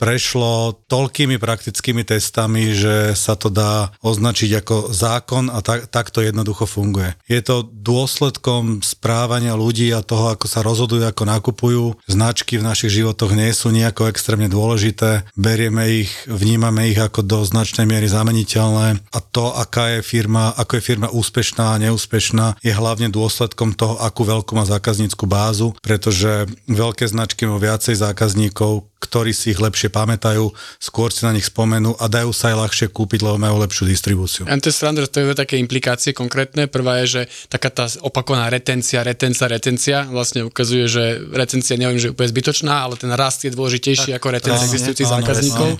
prešlo 0.00 0.80
toľkými 0.88 1.36
praktickými 1.36 1.91
testami, 2.00 2.72
že 2.72 3.12
sa 3.12 3.36
to 3.36 3.52
dá 3.52 3.92
označiť 4.00 4.64
ako 4.64 4.76
zákon 4.88 5.52
a 5.52 5.60
tak, 5.60 5.92
tak 5.92 6.08
to 6.08 6.24
jednoducho 6.24 6.64
funguje. 6.64 7.12
Je 7.28 7.44
to 7.44 7.68
dôsledkom 7.68 8.80
správania 8.80 9.52
ľudí 9.52 9.92
a 9.92 10.00
toho, 10.00 10.32
ako 10.32 10.48
sa 10.48 10.64
rozhodujú, 10.64 11.04
ako 11.04 11.28
nakupujú. 11.28 11.84
Značky 12.08 12.56
v 12.56 12.64
našich 12.64 12.96
životoch 12.96 13.36
nie 13.36 13.52
sú 13.52 13.68
nejako 13.68 14.08
extrémne 14.08 14.48
dôležité. 14.48 15.28
Berieme 15.36 16.08
ich, 16.08 16.10
vnímame 16.24 16.88
ich 16.88 16.96
ako 16.96 17.20
do 17.20 17.44
značnej 17.44 17.84
miery 17.84 18.08
zameniteľné 18.08 19.04
a 19.12 19.18
to, 19.20 19.52
aká 19.52 19.98
je 19.98 20.00
firma, 20.00 20.56
ako 20.56 20.80
je 20.80 20.86
firma 20.88 21.12
úspešná 21.12 21.76
a 21.76 21.80
neúspešná, 21.84 22.64
je 22.64 22.72
hlavne 22.72 23.12
dôsledkom 23.12 23.76
toho, 23.76 24.00
akú 24.00 24.24
veľkú 24.24 24.56
má 24.56 24.64
zákaznícku 24.64 25.28
bázu, 25.28 25.74
pretože 25.84 26.46
veľké 26.70 27.04
značky 27.04 27.44
majú 27.44 27.60
viacej 27.60 27.98
zákazníkov, 27.98 28.91
ktorí 29.02 29.34
si 29.34 29.50
ich 29.50 29.58
lepšie 29.58 29.90
pamätajú, 29.90 30.54
skôr 30.78 31.10
si 31.10 31.26
na 31.26 31.34
nich 31.34 31.50
spomenú 31.50 31.98
a 31.98 32.06
dajú 32.06 32.30
sa 32.30 32.54
aj 32.54 32.56
ľahšie 32.62 32.86
kúpiť, 32.94 33.26
lebo 33.26 33.36
majú 33.42 33.58
lepšiu 33.58 33.90
distribúciu. 33.90 34.42
A 34.46 34.54
to 34.62 34.70
je 34.70 34.76
sranda, 34.78 35.02
to 35.10 35.18
je 35.18 35.34
také 35.34 35.58
implikácie 35.58 36.14
konkrétne. 36.14 36.70
Prvá 36.70 37.02
je, 37.02 37.18
že 37.18 37.22
taká 37.50 37.74
tá 37.74 37.90
opakovaná 38.06 38.46
retencia, 38.46 39.02
retencia, 39.02 39.50
retencia 39.50 40.06
vlastne 40.06 40.46
ukazuje, 40.46 40.86
že 40.86 41.18
retencia 41.34 41.74
neviem, 41.74 41.98
že 41.98 42.08
je 42.08 42.14
úplne 42.14 42.30
zbytočná, 42.30 42.86
ale 42.86 42.94
ten 42.94 43.10
rast 43.10 43.42
je 43.42 43.50
dôležitejší 43.50 44.14
ako 44.14 44.26
retencia 44.30 44.70
existujúcich 44.70 45.10
áno, 45.10 45.14
zákazníkov. 45.18 45.70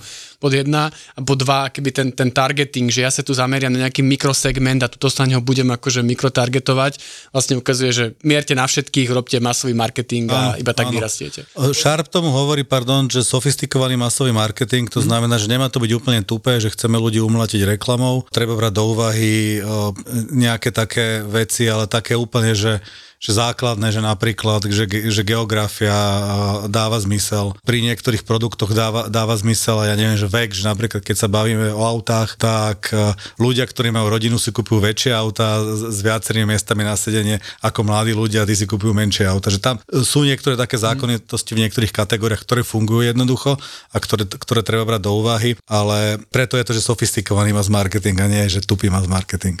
Pod 0.43 0.51
jedna 0.51 0.91
a 0.91 1.19
pod 1.23 1.39
dva, 1.39 1.71
keby 1.71 1.95
ten, 1.95 2.07
ten 2.11 2.27
targeting, 2.27 2.91
že 2.91 3.07
ja 3.07 3.07
sa 3.07 3.23
tu 3.23 3.31
zameriam 3.31 3.71
na 3.71 3.87
nejaký 3.87 4.03
mikrosegment 4.03 4.83
a 4.83 4.91
tuto 4.91 5.07
sa 5.07 5.23
ho 5.23 5.39
budem 5.39 5.71
akože 5.71 6.03
mikrotargetovať, 6.03 6.99
vlastne 7.31 7.55
ukazuje, 7.55 7.91
že 7.95 8.05
mierte 8.27 8.51
na 8.51 8.67
všetkých, 8.67 9.07
robte 9.15 9.39
masový 9.39 9.71
marketing 9.71 10.27
a 10.27 10.35
Áno, 10.35 10.59
iba 10.59 10.75
tak 10.75 10.91
áno. 10.91 10.99
vyrastiete. 10.99 11.47
Sharp 11.71 12.11
tomu 12.11 12.35
hovorí, 12.35 12.67
pardon, 12.67 13.07
že 13.07 13.23
sofistikovaný 13.23 13.95
masový 13.95 14.35
marketing, 14.35 14.91
to 14.91 14.99
znamená, 14.99 15.39
že 15.39 15.47
nemá 15.47 15.71
to 15.71 15.79
byť 15.79 15.91
úplne 15.95 16.19
tupé, 16.27 16.59
že 16.59 16.67
chceme 16.75 16.99
ľudí 16.99 17.23
umlatiť 17.23 17.63
reklamou. 17.63 18.27
Treba 18.27 18.59
brať 18.59 18.73
do 18.75 18.83
úvahy 18.91 19.63
o, 19.63 19.95
nejaké 20.35 20.75
také 20.75 21.23
veci, 21.23 21.71
ale 21.71 21.87
také 21.87 22.19
úplne, 22.19 22.51
že 22.51 22.83
že 23.23 23.31
základné, 23.31 23.95
že 23.95 24.03
napríklad, 24.03 24.67
že, 24.67 24.83
že 24.83 25.23
geografia 25.23 25.95
dáva 26.67 26.99
zmysel. 26.99 27.55
Pri 27.63 27.79
niektorých 27.79 28.27
produktoch 28.27 28.75
dáva, 28.75 29.07
dáva 29.07 29.31
zmysel 29.39 29.79
a 29.79 29.87
ja 29.87 29.95
neviem, 29.95 30.19
že 30.19 30.27
vek, 30.27 30.51
že 30.51 30.67
napríklad 30.67 30.99
keď 30.99 31.15
sa 31.15 31.31
bavíme 31.31 31.71
o 31.71 31.87
autách, 31.87 32.35
tak 32.35 32.91
e, 32.91 33.15
ľudia, 33.39 33.63
ktorí 33.63 33.95
majú 33.95 34.11
rodinu, 34.11 34.35
si 34.35 34.51
kupujú 34.51 34.83
väčšie 34.83 35.15
auta 35.15 35.63
s, 35.63 36.03
viacerými 36.03 36.51
miestami 36.51 36.83
na 36.83 36.99
sedenie 36.99 37.39
ako 37.63 37.87
mladí 37.87 38.11
ľudia, 38.11 38.43
tí 38.43 38.59
si 38.59 38.67
kupujú 38.67 38.91
menšie 38.91 39.23
auta. 39.23 39.47
Že 39.47 39.59
tam 39.63 39.75
sú 40.03 40.27
niektoré 40.27 40.59
také 40.59 40.75
zákonitosti 40.75 41.55
v 41.55 41.63
niektorých 41.63 41.95
kategóriách, 41.95 42.43
ktoré 42.43 42.67
fungujú 42.67 43.07
jednoducho 43.07 43.55
a 43.95 43.97
ktoré, 44.03 44.27
ktoré 44.27 44.67
treba 44.67 44.83
brať 44.83 45.01
do 45.07 45.15
úvahy, 45.15 45.55
ale 45.71 46.19
preto 46.27 46.59
je 46.59 46.67
to, 46.67 46.75
že 46.75 46.83
sofistikovaný 46.83 47.55
mass 47.55 47.71
marketing 47.71 48.19
a 48.19 48.27
nie, 48.27 48.43
že 48.51 48.59
tupý 48.67 48.91
mass 48.91 49.07
marketing. 49.07 49.55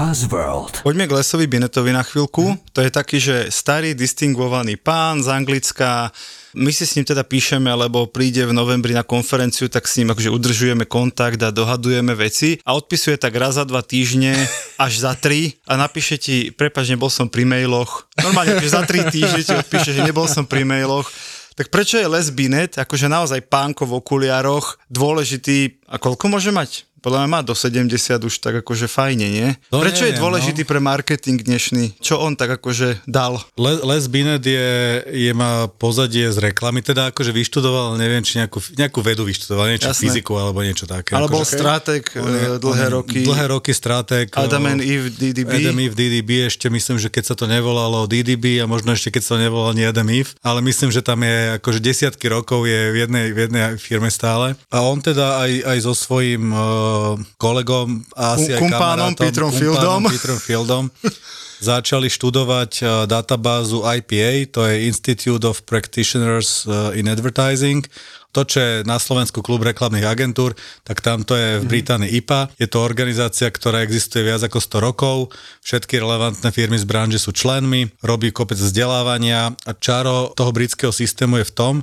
Buzzworld. 0.00 0.80
Poďme 0.80 1.04
k 1.04 1.12
Lesovi 1.12 1.44
Binetovi 1.44 1.92
na 1.92 2.00
chvíľku. 2.00 2.56
To 2.72 2.80
je 2.80 2.88
taký, 2.88 3.20
že 3.20 3.52
starý, 3.52 3.92
distingovaný 3.92 4.80
pán 4.80 5.20
z 5.20 5.28
Anglicka. 5.28 6.08
My 6.56 6.72
si 6.72 6.88
s 6.88 6.96
ním 6.96 7.04
teda 7.04 7.20
píšeme, 7.20 7.68
lebo 7.68 8.08
príde 8.08 8.48
v 8.48 8.56
novembri 8.56 8.96
na 8.96 9.04
konferenciu, 9.04 9.68
tak 9.68 9.84
s 9.84 10.00
ním 10.00 10.08
akože 10.08 10.32
udržujeme 10.32 10.88
kontakt 10.88 11.36
a 11.44 11.52
dohadujeme 11.52 12.16
veci 12.16 12.56
a 12.64 12.72
odpisuje 12.80 13.20
tak 13.20 13.36
raz 13.36 13.60
za 13.60 13.68
dva 13.68 13.84
týždne, 13.84 14.40
až 14.88 15.04
za 15.04 15.12
tri 15.12 15.60
a 15.68 15.76
napíše 15.76 16.16
ti, 16.16 16.48
prepač, 16.48 16.88
nebol 16.88 17.12
som 17.12 17.28
pri 17.28 17.44
mailoch. 17.44 18.08
Normálne, 18.24 18.56
že 18.56 18.72
za 18.72 18.88
tri 18.88 19.04
týždne 19.04 19.44
ti 19.44 19.52
odpíše, 19.52 19.92
že 19.92 20.00
nebol 20.00 20.24
som 20.24 20.48
pri 20.48 20.64
mailoch. 20.64 21.12
Tak 21.60 21.68
prečo 21.68 22.00
je 22.00 22.08
Les 22.08 22.32
Binet, 22.32 22.80
akože 22.80 23.04
naozaj 23.04 23.44
pánko 23.52 23.84
v 23.84 24.00
okuliároch, 24.00 24.80
dôležitý, 24.88 25.84
a 25.92 26.00
koľko 26.00 26.32
môže 26.32 26.48
mať? 26.56 26.88
Podľa 27.00 27.24
mňa 27.24 27.30
má 27.32 27.40
do 27.40 27.56
70 27.56 27.88
už 28.20 28.34
tak 28.44 28.60
akože 28.60 28.84
fajne, 28.84 29.26
nie? 29.26 29.48
To 29.72 29.80
Prečo 29.80 30.04
je 30.04 30.12
neviem, 30.12 30.20
dôležitý 30.20 30.62
pre 30.68 30.84
marketing 30.84 31.40
dnešný? 31.40 31.96
Čo 31.96 32.20
on 32.20 32.36
tak 32.36 32.60
akože 32.60 33.08
dal? 33.08 33.40
Le- 33.56 33.80
Les 33.80 34.04
Binet 34.04 34.44
je, 34.44 34.68
je 35.08 35.32
má 35.32 35.64
pozadie 35.66 36.28
z 36.28 36.52
reklamy, 36.52 36.84
teda 36.84 37.08
akože 37.08 37.32
vyštudoval, 37.32 37.96
neviem, 37.96 38.20
či 38.20 38.36
nejakú, 38.36 38.60
nejakú 38.76 39.00
vedu 39.00 39.24
vyštudoval, 39.24 39.72
niečo 39.72 39.88
Jasné. 39.88 40.12
fyziku 40.12 40.36
alebo 40.36 40.60
niečo 40.60 40.84
také. 40.84 41.16
Ale 41.16 41.32
bol 41.32 41.40
akože, 41.40 41.56
strátek 41.56 42.02
eh, 42.12 42.60
dlhé 42.60 42.86
roky. 42.92 43.24
Dlhé 43.24 43.44
roky 43.48 43.72
strátek. 43.72 44.36
Adam 44.36 44.68
o, 44.68 44.68
and 44.68 44.84
Eve 44.84 45.08
DDB. 45.08 45.48
Adam 45.56 45.80
Eve 45.80 45.96
DDB, 45.96 46.30
ešte 46.52 46.68
myslím, 46.68 47.00
že 47.00 47.08
keď 47.08 47.32
sa 47.32 47.34
to 47.34 47.48
nevolalo 47.48 48.04
DDB 48.04 48.60
a 48.60 48.68
možno 48.68 48.92
ešte 48.92 49.08
keď 49.08 49.22
sa 49.24 49.30
to 49.36 49.40
nevolalo 49.40 49.72
ani 49.72 49.88
Adam 49.88 50.08
Eve, 50.12 50.36
ale 50.44 50.60
myslím, 50.60 50.92
že 50.92 51.00
tam 51.00 51.24
je 51.24 51.56
akože 51.56 51.80
desiatky 51.80 52.28
rokov 52.28 52.68
je 52.68 52.92
v 52.92 52.96
jednej, 53.08 53.32
v 53.32 53.38
jednej 53.48 53.62
firme 53.80 54.12
stále. 54.12 54.52
A 54.68 54.84
on 54.84 55.00
teda 55.00 55.40
aj, 55.40 55.52
aj 55.64 55.78
so 55.80 55.96
svojím 55.96 56.52
uh, 56.52 56.89
kolegom 57.36 58.04
a 58.16 58.38
asi 58.38 58.54
aj 58.54 58.60
kamarátom, 58.60 59.18
Petrom 59.18 59.52
Fieldom. 59.52 60.00
Petrom 60.08 60.40
Fieldom 60.40 60.84
začali 61.60 62.08
študovať 62.08 62.72
uh, 62.80 62.88
databázu 63.04 63.84
IPA, 63.84 64.48
to 64.48 64.60
je 64.64 64.88
Institute 64.88 65.44
of 65.44 65.62
Practitioners 65.68 66.64
uh, 66.64 66.96
in 66.96 67.06
Advertising. 67.06 67.84
To, 68.30 68.46
čo 68.46 68.62
je 68.62 68.74
na 68.86 69.02
Slovensku 69.02 69.42
klub 69.42 69.66
reklamných 69.66 70.06
agentúr, 70.06 70.54
tak 70.86 71.02
tam 71.02 71.26
to 71.26 71.34
je 71.34 71.58
v 71.58 71.66
Británii 71.66 72.14
IPA. 72.22 72.54
Je 72.62 72.70
to 72.70 72.78
organizácia, 72.78 73.50
ktorá 73.50 73.82
existuje 73.82 74.22
viac 74.22 74.46
ako 74.46 74.62
100 74.62 74.86
rokov. 74.86 75.16
Všetky 75.66 75.98
relevantné 75.98 76.46
firmy 76.54 76.78
z 76.78 76.86
branže 76.86 77.18
sú 77.18 77.34
členmi, 77.34 77.90
robí 78.06 78.30
kopec 78.30 78.54
vzdelávania 78.54 79.50
a 79.66 79.72
čaro 79.74 80.30
toho 80.38 80.54
britského 80.54 80.94
systému 80.94 81.42
je 81.42 81.50
v 81.50 81.54
tom, 81.58 81.74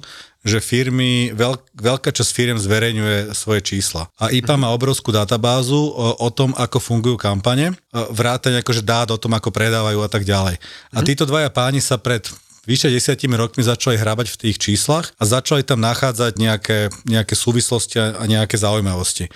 že 0.48 0.63
firmy, 0.63 1.36
veľk, 1.36 1.75
veľká 1.75 2.10
časť 2.16 2.32
firm 2.32 2.58
zverejňuje 2.58 3.36
svoje 3.36 3.62
čísla. 3.62 4.08
A 4.18 4.32
IPA 4.32 4.56
má 4.56 4.72
obrovskú 4.72 5.12
databázu 5.12 5.75
o, 5.77 6.16
o 6.24 6.30
tom, 6.32 6.56
ako 6.56 6.80
fungujú 6.80 7.20
kampane, 7.20 7.75
vrátane 7.92 8.63
akože 8.63 8.82
dát 8.82 9.12
o 9.12 9.20
tom, 9.20 9.36
ako 9.36 9.51
predávajú 9.51 10.00
a 10.00 10.10
tak 10.10 10.24
ďalej. 10.24 10.56
A 10.96 11.00
títo 11.04 11.27
dvaja 11.27 11.51
páni 11.51 11.84
sa 11.84 12.00
pred 12.00 12.24
vyše 12.68 12.92
desiatimi 12.92 13.39
rokmi 13.39 13.63
začali 13.63 13.96
hrabať 13.96 14.27
v 14.27 14.39
tých 14.48 14.58
číslach 14.60 15.16
a 15.16 15.24
začali 15.24 15.63
tam 15.63 15.80
nachádzať 15.80 16.36
nejaké, 16.36 16.92
nejaké 17.08 17.34
súvislosti 17.36 17.96
a 18.00 18.24
nejaké 18.27 18.60
zaujímavosti. 18.60 19.32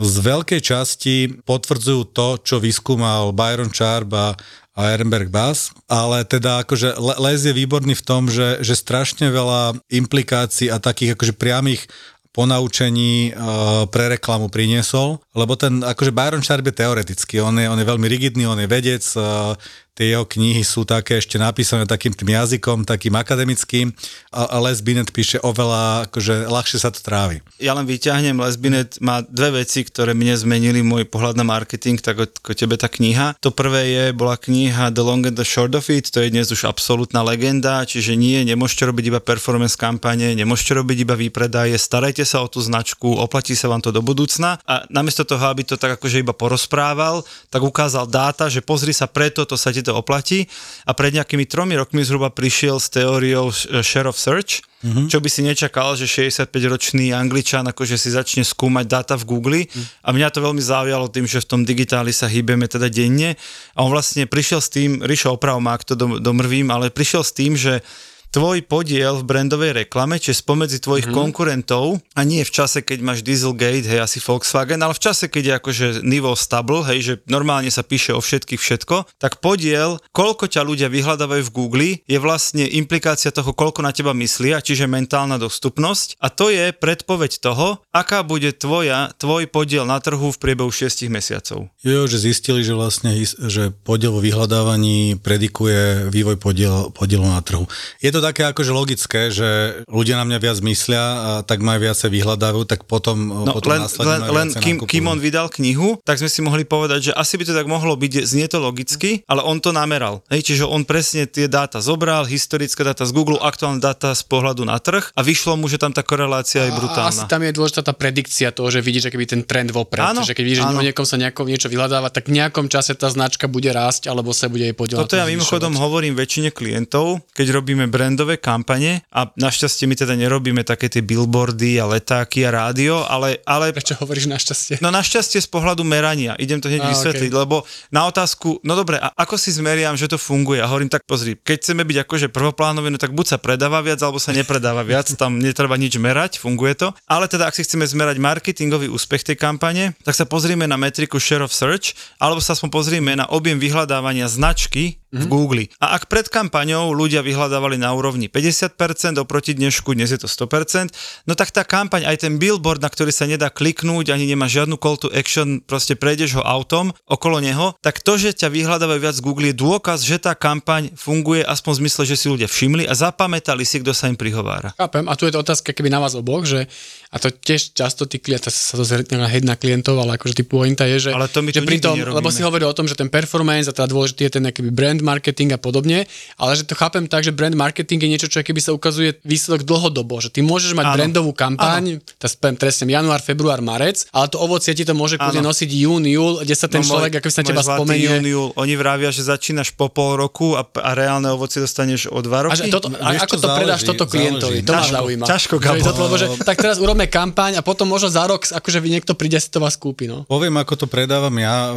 Z 0.00 0.16
veľkej 0.24 0.60
časti 0.64 1.44
potvrdzujú 1.44 2.16
to, 2.16 2.40
čo 2.40 2.56
vyskúmal 2.56 3.36
Byron 3.36 3.68
Sharp 3.68 4.08
a, 4.16 4.32
a 4.80 4.96
Ehrenberg 4.96 5.28
Bass, 5.28 5.76
ale 5.84 6.24
teda 6.24 6.64
akože 6.64 6.96
Le- 6.96 7.20
Les 7.28 7.44
je 7.44 7.52
výborný 7.52 7.92
v 7.92 8.06
tom, 8.06 8.32
že, 8.32 8.64
že 8.64 8.72
strašne 8.72 9.28
veľa 9.28 9.76
implikácií 9.92 10.72
a 10.72 10.80
takých 10.80 11.20
akože 11.20 11.36
priamých 11.36 11.84
ponaučení 12.30 13.34
uh, 13.34 13.90
pre 13.90 14.16
reklamu 14.16 14.48
priniesol, 14.48 15.18
lebo 15.34 15.58
ten, 15.58 15.82
akože 15.82 16.14
Byron 16.14 16.46
Sharp 16.46 16.62
je 16.62 16.78
teoretický, 16.78 17.42
on 17.42 17.58
je, 17.58 17.66
on 17.66 17.74
je 17.76 17.84
veľmi 17.84 18.06
rigidný, 18.06 18.46
on 18.46 18.56
je 18.56 18.70
vedec, 18.70 19.02
uh, 19.18 19.58
tie 20.00 20.16
jeho 20.16 20.24
knihy 20.24 20.64
sú 20.64 20.88
také 20.88 21.20
ešte 21.20 21.36
napísané 21.36 21.84
takým 21.84 22.16
tým 22.16 22.32
jazykom, 22.32 22.88
takým 22.88 23.12
akademickým 23.20 23.92
a, 24.32 24.48
a 24.48 24.56
Les 24.64 24.80
Binet 24.80 25.12
píše 25.12 25.36
oveľa, 25.44 26.08
akože 26.08 26.48
ľahšie 26.48 26.80
sa 26.80 26.88
to 26.88 27.04
trávi. 27.04 27.44
Ja 27.60 27.76
len 27.76 27.84
vyťahnem, 27.84 28.40
Les 28.40 28.56
Binet 28.56 28.96
má 29.04 29.20
dve 29.20 29.60
veci, 29.60 29.84
ktoré 29.84 30.16
mne 30.16 30.32
zmenili 30.40 30.80
môj 30.80 31.04
pohľad 31.04 31.36
na 31.36 31.44
marketing, 31.44 32.00
tak 32.00 32.16
ako 32.16 32.56
tebe 32.56 32.80
tá 32.80 32.88
kniha. 32.88 33.36
To 33.44 33.52
prvé 33.52 33.92
je, 33.92 34.04
bola 34.16 34.40
kniha 34.40 34.88
The 34.88 35.04
Long 35.04 35.20
and 35.28 35.36
the 35.36 35.44
Short 35.44 35.76
of 35.76 35.92
It, 35.92 36.08
to 36.08 36.24
je 36.24 36.32
dnes 36.32 36.48
už 36.48 36.64
absolútna 36.64 37.20
legenda, 37.20 37.84
čiže 37.84 38.16
nie, 38.16 38.40
nemôžete 38.48 38.88
robiť 38.88 39.04
iba 39.12 39.20
performance 39.20 39.76
kampane, 39.76 40.32
nemôžete 40.32 40.80
robiť 40.80 41.04
iba 41.04 41.12
výpredaje, 41.12 41.76
starajte 41.76 42.24
sa 42.24 42.40
o 42.40 42.48
tú 42.48 42.64
značku, 42.64 43.20
oplatí 43.20 43.52
sa 43.52 43.68
vám 43.68 43.84
to 43.84 43.92
do 43.92 44.00
budúcna 44.00 44.56
a 44.64 44.88
namiesto 44.88 45.28
toho, 45.28 45.44
aby 45.52 45.60
to 45.68 45.76
tak 45.76 46.00
akože 46.00 46.24
iba 46.24 46.32
porozprával, 46.32 47.20
tak 47.52 47.60
ukázal 47.60 48.08
dáta, 48.08 48.48
že 48.48 48.64
pozri 48.64 48.96
sa 48.96 49.04
preto, 49.04 49.44
to 49.44 49.60
sa 49.60 49.68
ti 49.68 49.89
oplatí 49.92 50.46
a 50.86 50.94
pred 50.96 51.14
nejakými 51.14 51.44
tromi 51.44 51.76
rokmi 51.76 52.02
zhruba 52.06 52.30
prišiel 52.32 52.78
s 52.78 52.88
teóriou 52.90 53.50
share 53.82 54.08
of 54.08 54.16
search, 54.16 54.62
mm-hmm. 54.82 55.06
čo 55.10 55.18
by 55.20 55.28
si 55.28 55.40
nečakal, 55.44 55.98
že 55.98 56.08
65-ročný 56.08 57.12
angličan 57.12 57.68
akože 57.68 58.00
si 58.00 58.10
začne 58.14 58.42
skúmať 58.46 58.86
dáta 58.88 59.14
v 59.18 59.28
Google 59.28 59.60
mm. 59.66 60.06
a 60.06 60.08
mňa 60.14 60.28
to 60.32 60.40
veľmi 60.40 60.62
zaujalo 60.62 61.12
tým, 61.12 61.28
že 61.28 61.42
v 61.44 61.48
tom 61.50 61.60
digitáli 61.66 62.14
sa 62.14 62.30
hýbeme 62.30 62.70
teda 62.70 62.88
denne 62.88 63.36
a 63.76 63.78
on 63.84 63.92
vlastne 63.92 64.24
prišiel 64.24 64.60
s 64.62 64.72
tým, 64.72 65.02
Rišo 65.04 65.36
oprav 65.36 65.60
ak 65.60 65.86
to 65.86 65.94
dom- 65.94 66.18
domrvím, 66.18 66.72
ale 66.72 66.90
prišiel 66.90 67.22
s 67.22 67.32
tým, 67.36 67.54
že 67.54 67.84
tvoj 68.30 68.62
podiel 68.66 69.18
v 69.20 69.26
brandovej 69.26 69.86
reklame, 69.86 70.22
čiže 70.22 70.46
spomedzi 70.46 70.78
tvojich 70.78 71.10
mm. 71.10 71.14
konkurentov 71.14 71.98
a 72.14 72.20
nie 72.22 72.46
v 72.46 72.54
čase, 72.54 72.80
keď 72.80 72.98
máš 73.02 73.20
Dieselgate, 73.26 73.86
hej, 73.86 74.00
asi 74.00 74.22
Volkswagen, 74.22 74.80
ale 74.80 74.94
v 74.94 75.02
čase, 75.02 75.26
keď 75.26 75.42
je 75.42 75.54
akože 75.58 75.86
nivo 76.06 76.32
stable, 76.38 76.86
hej, 76.86 76.98
že 77.02 77.14
normálne 77.26 77.68
sa 77.68 77.82
píše 77.82 78.14
o 78.14 78.22
všetkých 78.22 78.62
všetko, 78.62 79.18
tak 79.18 79.42
podiel, 79.42 79.98
koľko 80.14 80.46
ťa 80.46 80.62
ľudia 80.62 80.88
vyhľadávajú 80.88 81.42
v 81.50 81.54
Google, 81.54 81.90
je 82.06 82.18
vlastne 82.22 82.64
implikácia 82.70 83.34
toho, 83.34 83.50
koľko 83.50 83.82
na 83.82 83.90
teba 83.90 84.14
myslia, 84.14 84.62
čiže 84.62 84.86
mentálna 84.86 85.36
dostupnosť 85.36 86.22
a 86.22 86.30
to 86.30 86.48
je 86.54 86.70
predpoveď 86.70 87.42
toho, 87.42 87.82
aká 87.90 88.22
bude 88.22 88.54
tvoja, 88.54 89.10
tvoj 89.18 89.50
podiel 89.50 89.82
na 89.82 89.98
trhu 89.98 90.30
v 90.30 90.38
priebehu 90.38 90.70
6 90.70 91.10
mesiacov. 91.10 91.66
Jo, 91.82 92.06
že 92.06 92.22
zistili, 92.22 92.62
že 92.62 92.78
vlastne 92.78 93.12
že 93.26 93.72
podiel 93.72 94.14
vo 94.14 94.22
vyhľadávaní 94.22 95.18
predikuje 95.18 96.12
vývoj 96.12 96.36
podiel, 96.38 96.94
podielu 96.94 97.26
na 97.26 97.40
trhu. 97.42 97.66
Je 97.98 98.12
to 98.12 98.19
také 98.20 98.46
akože 98.46 98.70
logické, 98.70 99.20
že 99.28 99.80
ľudia 99.88 100.16
na 100.16 100.24
mňa 100.24 100.38
viac 100.38 100.58
myslia 100.60 101.02
a 101.02 101.30
tak 101.42 101.60
majú 101.60 101.84
viacej 101.84 102.08
vyhľadávajú, 102.08 102.64
tak 102.64 102.84
potom, 102.84 103.44
No 103.44 103.52
potom 103.52 103.76
len, 103.76 103.80
následne 103.84 104.08
len, 104.08 104.20
len 104.30 104.48
kým, 104.54 104.76
kým 104.84 105.04
on 105.08 105.18
vydal 105.18 105.48
knihu, 105.50 105.98
tak 106.02 106.20
sme 106.20 106.28
si 106.28 106.40
mohli 106.40 106.64
povedať, 106.64 107.10
že 107.10 107.12
asi 107.12 107.36
by 107.36 107.44
to 107.44 107.54
tak 107.56 107.66
mohlo 107.66 107.92
byť, 107.94 108.24
znie 108.24 108.46
to 108.46 108.58
logicky, 108.58 109.22
ale 109.26 109.44
on 109.44 109.60
to 109.60 109.70
nameral. 109.70 110.20
Hej, 110.28 110.52
čiže 110.52 110.64
on 110.64 110.82
presne 110.84 111.26
tie 111.26 111.46
dáta 111.46 111.78
zobral, 111.80 112.24
historické 112.24 112.82
dáta 112.82 113.04
z 113.04 113.12
Google, 113.12 113.38
aktuálne 113.40 113.80
dáta 113.80 114.12
z 114.12 114.22
pohľadu 114.24 114.64
na 114.64 114.76
trh 114.80 115.12
a 115.12 115.20
vyšlo 115.20 115.60
mu, 115.60 115.68
že 115.68 115.76
tam 115.76 115.92
tá 115.94 116.00
korelácia 116.02 116.64
je 116.66 116.72
A 116.72 116.76
brutálna. 116.76 117.12
asi 117.12 117.24
tam 117.28 117.44
je 117.44 117.52
dôležitá 117.52 117.82
tá 117.84 117.94
predikcia 117.94 118.50
toho, 118.50 118.70
že 118.72 118.80
vidíš 118.80 119.10
akoby 119.12 119.26
ten 119.26 119.42
trend 119.44 119.70
vopred. 119.70 120.02
Áno, 120.02 120.24
že 120.24 120.32
keď 120.34 120.44
vidíš, 120.44 120.58
že 120.62 120.66
o 120.66 120.82
niekom 120.82 121.06
sa 121.06 121.16
nejako 121.20 121.46
niečo 121.46 121.68
vyhľadáva, 121.70 122.08
tak 122.10 122.26
v 122.26 122.40
nejakom 122.40 122.66
čase 122.72 122.96
tá 122.96 123.06
značka 123.12 123.46
bude 123.46 123.70
rásť, 123.70 124.10
alebo 124.10 124.32
sa 124.34 124.50
bude 124.50 124.66
jej 124.66 124.74
podielať. 124.74 125.06
Toto 125.06 125.18
ja 125.18 125.26
mimochodom 125.26 125.74
hovorím 125.76 126.16
väčšine 126.16 126.50
klientov, 126.50 127.22
keď 127.36 127.46
robíme 127.54 127.86
brand 127.86 128.09
brandové 128.10 128.42
kampane 128.42 129.06
a 129.14 129.30
našťastie 129.38 129.86
my 129.86 129.94
teda 129.94 130.18
nerobíme 130.18 130.66
také 130.66 130.90
tie 130.90 130.98
billboardy 130.98 131.78
a 131.78 131.86
letáky 131.86 132.42
a 132.42 132.50
rádio, 132.50 133.06
ale, 133.06 133.38
ale 133.46 133.70
Prečo 133.70 133.94
hovoríš 134.02 134.26
našťastie? 134.26 134.82
No 134.82 134.90
našťastie 134.90 135.38
z 135.38 135.46
pohľadu 135.46 135.86
merania, 135.86 136.34
idem 136.42 136.58
to 136.58 136.66
hneď 136.66 136.82
Á, 136.82 136.90
vysvetliť, 136.90 137.30
okej. 137.30 137.40
lebo 137.46 137.62
na 137.94 138.10
otázku, 138.10 138.58
no 138.66 138.74
dobre, 138.74 138.98
a 138.98 139.14
ako 139.14 139.38
si 139.38 139.54
zmeriam, 139.54 139.94
že 139.94 140.10
to 140.10 140.18
funguje? 140.18 140.58
A 140.58 140.66
hovorím 140.66 140.90
tak, 140.90 141.06
pozri, 141.06 141.38
keď 141.38 141.62
chceme 141.62 141.86
byť 141.86 141.96
akože 142.02 142.26
prvoplánoví, 142.34 142.90
no 142.90 142.98
tak 142.98 143.14
buď 143.14 143.26
sa 143.30 143.38
predáva 143.38 143.78
viac, 143.78 144.02
alebo 144.02 144.18
sa 144.18 144.34
nepredáva 144.34 144.82
viac, 144.82 145.06
tam 145.22 145.38
netreba 145.38 145.78
nič 145.78 145.94
merať, 146.02 146.42
funguje 146.42 146.74
to. 146.74 146.90
Ale 147.06 147.30
teda, 147.30 147.46
ak 147.46 147.54
si 147.54 147.62
chceme 147.62 147.86
zmerať 147.86 148.18
marketingový 148.18 148.90
úspech 148.90 149.22
tej 149.22 149.38
kampane, 149.38 149.94
tak 150.02 150.18
sa 150.18 150.26
pozrieme 150.26 150.66
na 150.66 150.74
metriku 150.74 151.22
share 151.22 151.46
of 151.46 151.54
search, 151.54 151.94
alebo 152.18 152.42
sa 152.42 152.58
aspoň 152.58 152.74
pozrieme 152.74 153.14
na 153.14 153.30
objem 153.30 153.62
vyhľadávania 153.62 154.26
značky 154.26 154.98
v 155.10 155.26
Google. 155.26 155.66
A 155.82 155.98
ak 155.98 156.06
pred 156.06 156.30
kampaňou 156.30 156.94
ľudia 156.94 157.20
vyhľadávali 157.26 157.76
na 157.82 157.90
úrovni 158.00 158.32
50%, 158.32 159.20
oproti 159.20 159.52
dnešku 159.52 159.92
dnes 159.92 160.08
je 160.08 160.20
to 160.20 160.26
100%, 160.26 161.28
no 161.28 161.36
tak 161.36 161.52
tá 161.52 161.62
kampaň, 161.68 162.08
aj 162.08 162.24
ten 162.24 162.40
billboard, 162.40 162.80
na 162.80 162.88
ktorý 162.88 163.12
sa 163.12 163.28
nedá 163.28 163.52
kliknúť, 163.52 164.16
ani 164.16 164.24
nemá 164.24 164.48
žiadnu 164.48 164.80
call 164.80 164.96
to 164.96 165.12
action, 165.12 165.60
proste 165.60 165.94
prejdeš 166.00 166.40
ho 166.40 166.42
autom 166.42 166.96
okolo 167.04 167.44
neho, 167.44 167.76
tak 167.84 168.00
to, 168.00 168.16
že 168.16 168.32
ťa 168.32 168.48
vyhľadávajú 168.48 169.00
viac 169.04 169.16
Google, 169.20 169.52
je 169.52 169.60
dôkaz, 169.60 170.00
že 170.00 170.16
tá 170.16 170.32
kampaň 170.32 170.88
funguje 170.96 171.44
aspoň 171.44 171.72
v 171.76 171.80
zmysle, 171.84 172.02
že 172.08 172.16
si 172.16 172.26
ľudia 172.32 172.48
všimli 172.48 172.88
a 172.88 172.94
zapamätali 172.96 173.68
si, 173.68 173.84
kto 173.84 173.92
sa 173.92 174.08
im 174.08 174.16
prihovára. 174.16 174.72
Chápem, 174.80 175.04
a 175.04 175.12
tu 175.14 175.28
je 175.28 175.32
to 175.36 175.44
otázka 175.44 175.76
keby 175.76 175.92
na 175.92 176.00
vás 176.00 176.16
oboch, 176.16 176.48
že 176.48 176.66
a 177.10 177.16
to 177.16 177.28
tiež 177.28 177.72
často 177.72 178.04
tí 178.04 178.16
klienti, 178.16 178.46
sa 178.46 178.74
to 178.74 178.82
zhrňa 178.82 179.16
na 179.16 179.26
head 179.26 179.42
na 179.42 179.52
klientov, 179.52 179.96
ale 179.96 180.14
akože 180.14 180.30
tí 180.32 180.44
pointa 180.44 180.86
je, 180.86 181.00
že, 181.00 181.10
Ale 181.10 181.26
to 181.26 181.40
my 181.40 181.50
že 181.50 181.60
pri 181.60 181.76
tom, 181.76 181.94
nerobíme. 181.94 182.14
lebo 182.16 182.28
si 182.28 182.40
hovoril 182.40 182.64
o 182.64 182.72
tom, 182.72 182.84
že 182.84 182.94
ten 182.94 183.06
performance 183.06 183.66
a 183.66 183.72
teda 183.72 183.88
dôležitý 183.88 184.22
je 184.22 184.32
ten 184.32 184.44
akýby 184.44 184.70
brand 184.70 185.00
marketing 185.00 185.50
a 185.50 185.58
podobne, 185.58 186.06
ale 186.36 186.50
že 186.52 186.62
to 186.62 186.72
chápem 186.72 187.04
tak, 187.04 187.20
že 187.20 187.30
brand 187.30 187.52
marketing 187.52 187.98
je 187.98 188.08
niečo, 188.08 188.28
čo 188.28 188.40
keby 188.40 188.58
sa 188.58 188.70
ukazuje 188.70 189.18
výsledok 189.20 189.62
dlhodobo, 189.64 190.18
že 190.18 190.30
ty 190.30 190.40
môžeš 190.40 190.72
mať 190.72 190.86
Áno. 190.86 190.96
brandovú 190.96 191.30
kampaň, 191.32 191.84
teraz 192.14 192.32
trestne 192.38 192.86
január, 192.88 193.18
február, 193.18 193.58
marec, 193.60 194.06
ale 194.10 194.26
to 194.26 194.38
ovocie 194.38 194.70
ti 194.70 194.82
to 194.82 194.92
môže 194.92 195.16
kľudne 195.16 195.42
nosiť 195.42 195.66
jún, 195.68 196.04
júl, 196.04 196.38
kde 196.38 196.54
sa 196.54 196.66
ten 196.66 196.78
No, 196.80 196.86
človek, 196.88 197.18
ako 197.18 197.28
sa 197.28 197.42
teba 197.42 197.60
spomenie. 197.60 198.06
jún, 198.08 198.24
júl, 198.24 198.48
oni 198.54 198.74
vravia, 198.74 199.10
že 199.10 199.22
začínaš 199.22 199.72
po 199.72 199.90
pol 199.90 200.14
roku 200.16 200.54
a, 200.54 200.62
a 200.62 200.90
reálne 200.92 201.26
ovocie 201.28 201.58
dostaneš 201.58 202.06
o 202.06 202.18
dva 202.20 202.40
A, 202.40 202.44
roky. 202.46 202.56
že 202.56 202.70
toto, 202.70 202.88
a 202.92 203.18
ako 203.18 203.34
čo, 203.34 203.36
to 203.36 203.48
predáš 203.50 203.82
toto 203.82 204.04
klientovi? 204.06 204.62
záleží. 204.62 204.64
To 204.64 204.72
ma 204.72 204.84
zaujíma. 204.86 205.24
ťažko, 205.26 205.54
Gabo. 205.58 205.74
je 205.74 205.82
to, 205.82 205.92
lebo, 205.98 206.16
že, 206.16 206.26
tak 206.40 206.56
teraz 206.56 206.78
urobme 206.78 206.99
kampaň 207.06 207.56
a 207.56 207.64
potom 207.64 207.86
možno 207.86 208.10
za 208.10 208.26
rok, 208.26 208.44
akože 208.50 208.82
vy 208.82 208.98
niekto 208.98 209.14
príde 209.14 209.38
si 209.38 209.48
to 209.48 209.62
vás 209.62 209.78
kúpi. 209.78 210.10
No. 210.10 210.26
Poviem, 210.26 210.58
ako 210.58 210.84
to 210.84 210.86
predávam 210.90 211.32
ja 211.38 211.72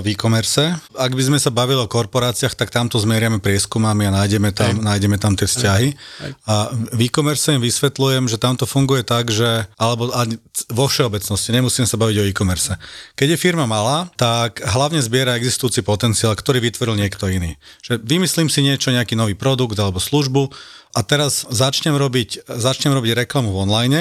v 0.00 0.06
e-commerce. 0.12 0.78
Ak 0.94 1.12
by 1.12 1.22
sme 1.26 1.38
sa 1.42 1.50
bavili 1.50 1.82
o 1.82 1.90
korporáciách, 1.90 2.54
tak 2.54 2.70
tam 2.70 2.86
to 2.86 3.02
zmeriame 3.02 3.42
prieskumami 3.42 4.06
a 4.08 4.14
nájdeme 4.22 4.54
tam, 4.54 4.78
nájdeme 4.78 5.18
tam 5.18 5.34
tie 5.34 5.50
vzťahy. 5.50 5.88
A 6.46 6.70
v 6.72 7.00
e-commerce 7.10 7.50
im 7.50 7.60
vysvetľujem, 7.60 8.30
že 8.30 8.38
tam 8.38 8.54
to 8.54 8.64
funguje 8.64 9.02
tak, 9.02 9.28
že, 9.34 9.66
alebo 9.76 10.08
vo 10.70 10.86
všeobecnosti, 10.86 11.50
nemusím 11.50 11.84
sa 11.88 11.98
baviť 11.98 12.16
o 12.22 12.28
e-commerce. 12.30 12.78
Keď 13.18 13.34
je 13.34 13.38
firma 13.40 13.66
malá, 13.66 14.06
tak 14.14 14.62
hlavne 14.62 15.02
zbiera 15.02 15.34
existujúci 15.34 15.82
potenciál, 15.82 16.36
ktorý 16.38 16.62
vytvoril 16.62 16.94
niekto 16.94 17.26
iný. 17.26 17.58
Že 17.82 18.04
vymyslím 18.04 18.46
si 18.52 18.60
niečo, 18.62 18.92
nejaký 18.92 19.16
nový 19.16 19.32
produkt 19.32 19.80
alebo 19.80 19.96
službu 19.96 20.52
a 20.92 21.00
teraz 21.00 21.48
začnem 21.48 21.96
robiť, 21.96 22.44
začnem 22.48 22.92
robiť 22.92 23.24
reklamu 23.24 23.52
v 23.52 23.60
online, 23.64 24.00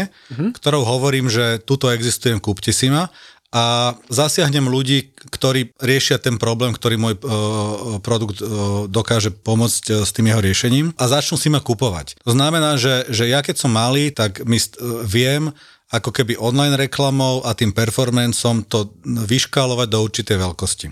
ktorou 0.60 0.84
hovorím, 0.84 1.32
že 1.32 1.64
tuto 1.64 1.88
existujem, 1.88 2.44
kúpte 2.44 2.76
si 2.76 2.92
ma 2.92 3.08
a 3.52 3.96
zasiahnem 4.08 4.64
ľudí, 4.64 5.12
ktorí 5.28 5.76
riešia 5.76 6.24
ten 6.24 6.40
problém, 6.40 6.72
ktorý 6.72 6.96
môj 6.96 7.20
uh, 7.20 8.00
produkt 8.00 8.40
uh, 8.40 8.88
dokáže 8.88 9.28
pomôcť 9.28 9.84
uh, 9.92 9.96
s 10.08 10.16
tým 10.16 10.32
jeho 10.32 10.40
riešením 10.40 10.96
a 10.96 11.04
začnú 11.12 11.36
si 11.36 11.52
ma 11.52 11.60
kupovať. 11.60 12.16
To 12.24 12.32
znamená, 12.32 12.80
že, 12.80 13.12
že 13.12 13.28
ja 13.28 13.44
keď 13.44 13.60
som 13.60 13.76
malý, 13.76 14.16
tak 14.16 14.48
my 14.48 14.56
st- 14.56 14.80
uh, 14.80 15.04
viem, 15.04 15.52
ako 15.92 16.16
keby 16.16 16.40
online 16.40 16.80
reklamou 16.80 17.44
a 17.44 17.52
tým 17.52 17.76
performancom 17.76 18.64
to 18.64 18.96
vyškálovať 19.04 19.88
do 19.92 20.00
určitej 20.00 20.38
veľkosti. 20.40 20.88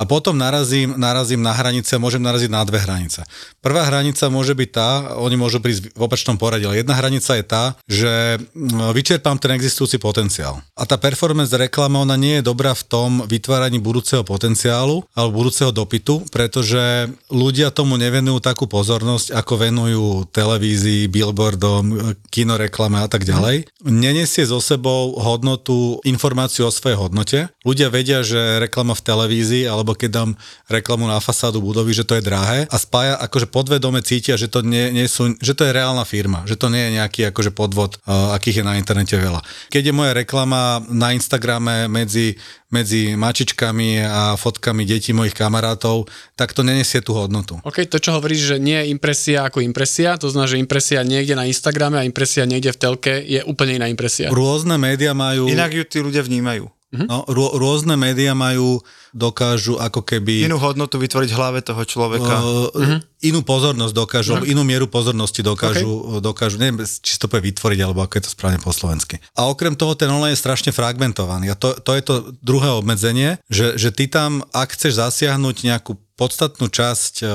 A 0.00 0.08
potom 0.08 0.34
narazím, 0.34 0.98
narazím 0.98 1.44
na 1.44 1.54
hranice, 1.54 1.94
môžem 1.94 2.18
naraziť 2.18 2.50
na 2.50 2.66
dve 2.66 2.82
hranice. 2.82 3.22
Prvá 3.62 3.86
hranica 3.86 4.26
môže 4.32 4.50
byť 4.50 4.70
tá, 4.74 5.14
oni 5.20 5.38
môžu 5.38 5.62
prísť 5.62 5.94
v 5.94 6.02
opačnom 6.02 6.34
poradí, 6.34 6.66
ale 6.66 6.82
jedna 6.82 6.98
hranica 6.98 7.38
je 7.38 7.44
tá, 7.46 7.78
že 7.86 8.40
mm, 8.50 8.90
vyčerpám 8.98 9.38
ten 9.38 9.54
existujúci 9.54 10.02
potenciál. 10.02 10.58
A 10.74 10.88
tá 10.88 10.98
performance 10.98 11.54
reklama, 11.54 12.02
ona 12.02 12.18
nie 12.18 12.40
je 12.40 12.48
dobrá 12.50 12.74
v 12.74 12.82
tom 12.82 13.10
vytváraní 13.30 13.78
budúceho 13.78 14.26
potenciálu 14.26 15.06
alebo 15.14 15.44
budúceho 15.44 15.70
dopytu, 15.70 16.26
pretože 16.34 17.12
ľudia 17.30 17.70
tomu 17.70 17.94
nevenujú 17.94 18.42
takú 18.42 18.66
pozornosť, 18.66 19.36
ako 19.38 19.54
venujú 19.54 20.06
televízii, 20.34 21.06
billboardom, 21.12 22.16
kinoreklame 22.32 22.98
a 23.04 23.06
tak 23.06 23.22
ďalej. 23.22 23.70
Nenesie 23.86 24.48
so 24.48 24.58
sebou 24.58 25.14
hodnotu, 25.20 26.02
informáciu 26.02 26.66
o 26.66 26.74
svojej 26.74 26.98
hodnote. 26.98 27.38
Ľudia 27.62 27.86
vedia, 27.92 28.26
že 28.26 28.58
reklama 28.58 28.98
v 28.98 29.04
televízii 29.06 29.41
alebo 29.66 29.92
keď 29.92 30.10
dám 30.10 30.30
reklamu 30.70 31.04
na 31.10 31.18
fasádu 31.18 31.60
budovy, 31.60 31.92
že 31.92 32.06
to 32.06 32.16
je 32.16 32.22
drahé 32.22 32.64
a 32.70 32.76
spája, 32.78 33.18
akože 33.18 33.50
podvedome 33.50 34.00
cítia, 34.00 34.38
že 34.38 34.48
to, 34.48 34.62
nie, 34.62 34.94
nie 34.94 35.06
sú, 35.10 35.34
že 35.42 35.52
to 35.52 35.66
je 35.66 35.74
reálna 35.74 36.06
firma, 36.06 36.46
že 36.46 36.56
to 36.56 36.70
nie 36.72 36.88
je 36.88 36.90
nejaký 37.02 37.20
akože 37.30 37.52
podvod, 37.52 37.98
uh, 38.06 38.34
akých 38.34 38.62
je 38.62 38.64
na 38.64 38.78
internete 38.78 39.14
veľa. 39.18 39.42
Keď 39.68 39.82
je 39.90 39.94
moja 39.94 40.12
reklama 40.16 40.80
na 40.88 41.12
Instagrame 41.12 41.86
medzi, 41.90 42.38
medzi 42.72 43.12
mačičkami 43.14 44.00
a 44.00 44.22
fotkami 44.40 44.88
detí 44.88 45.12
mojich 45.12 45.36
kamarátov, 45.36 46.08
tak 46.34 46.56
to 46.56 46.64
nenesie 46.64 47.04
tú 47.04 47.12
hodnotu. 47.12 47.60
OK, 47.62 47.84
to 47.84 48.00
čo 48.00 48.16
hovoríš, 48.16 48.56
že 48.56 48.56
nie 48.56 48.80
je 48.80 48.90
impresia 48.90 49.44
ako 49.44 49.60
impresia, 49.60 50.16
to 50.16 50.32
znamená, 50.32 50.48
že 50.48 50.62
impresia 50.62 51.04
niekde 51.04 51.36
na 51.36 51.44
Instagrame 51.44 52.00
a 52.00 52.06
impresia 52.08 52.48
niekde 52.48 52.72
v 52.72 52.80
telke 52.80 53.14
je 53.20 53.44
úplne 53.44 53.76
iná 53.76 53.86
impresia. 53.92 54.32
Rôzne 54.32 54.80
médiá 54.80 55.12
majú... 55.12 55.52
Inak 55.52 55.76
ju 55.76 55.84
tí 55.84 56.00
ľudia 56.00 56.24
vnímajú. 56.24 56.72
No, 56.92 57.24
rô, 57.24 57.56
rôzne 57.56 57.96
médiá 57.96 58.36
majú, 58.36 58.84
dokážu 59.16 59.80
ako 59.80 60.04
keby... 60.04 60.44
Inú 60.44 60.60
hodnotu 60.60 61.00
vytvoriť 61.00 61.30
v 61.32 61.36
hlave 61.40 61.60
toho 61.64 61.80
človeka. 61.88 62.34
Uh, 62.44 63.00
inú 63.24 63.40
pozornosť 63.40 63.96
dokážu, 63.96 64.36
alebo 64.36 64.44
inú 64.44 64.60
mieru 64.60 64.84
pozornosti 64.84 65.40
dokážu, 65.40 66.20
dokážu, 66.20 66.60
neviem, 66.60 66.84
či 66.84 67.16
to 67.16 67.32
povie 67.32 67.48
vytvoriť, 67.48 67.80
alebo 67.80 68.04
ako 68.04 68.20
je 68.20 68.24
to 68.28 68.34
správne 68.36 68.60
po 68.60 68.76
slovensky. 68.76 69.16
A 69.40 69.48
okrem 69.48 69.72
toho 69.72 69.96
ten 69.96 70.12
online 70.12 70.36
je 70.36 70.44
strašne 70.44 70.68
fragmentovaný. 70.68 71.48
A 71.48 71.56
to, 71.56 71.72
to 71.80 71.96
je 71.96 72.02
to 72.04 72.14
druhé 72.44 72.68
obmedzenie, 72.76 73.40
že, 73.48 73.80
že 73.80 73.88
ty 73.88 74.04
tam, 74.12 74.44
ak 74.52 74.76
chceš 74.76 75.00
zasiahnuť 75.00 75.56
nejakú 75.64 75.96
podstatnú 76.20 76.68
časť 76.68 77.24
uh, 77.24 77.30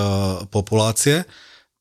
populácie, 0.53 1.25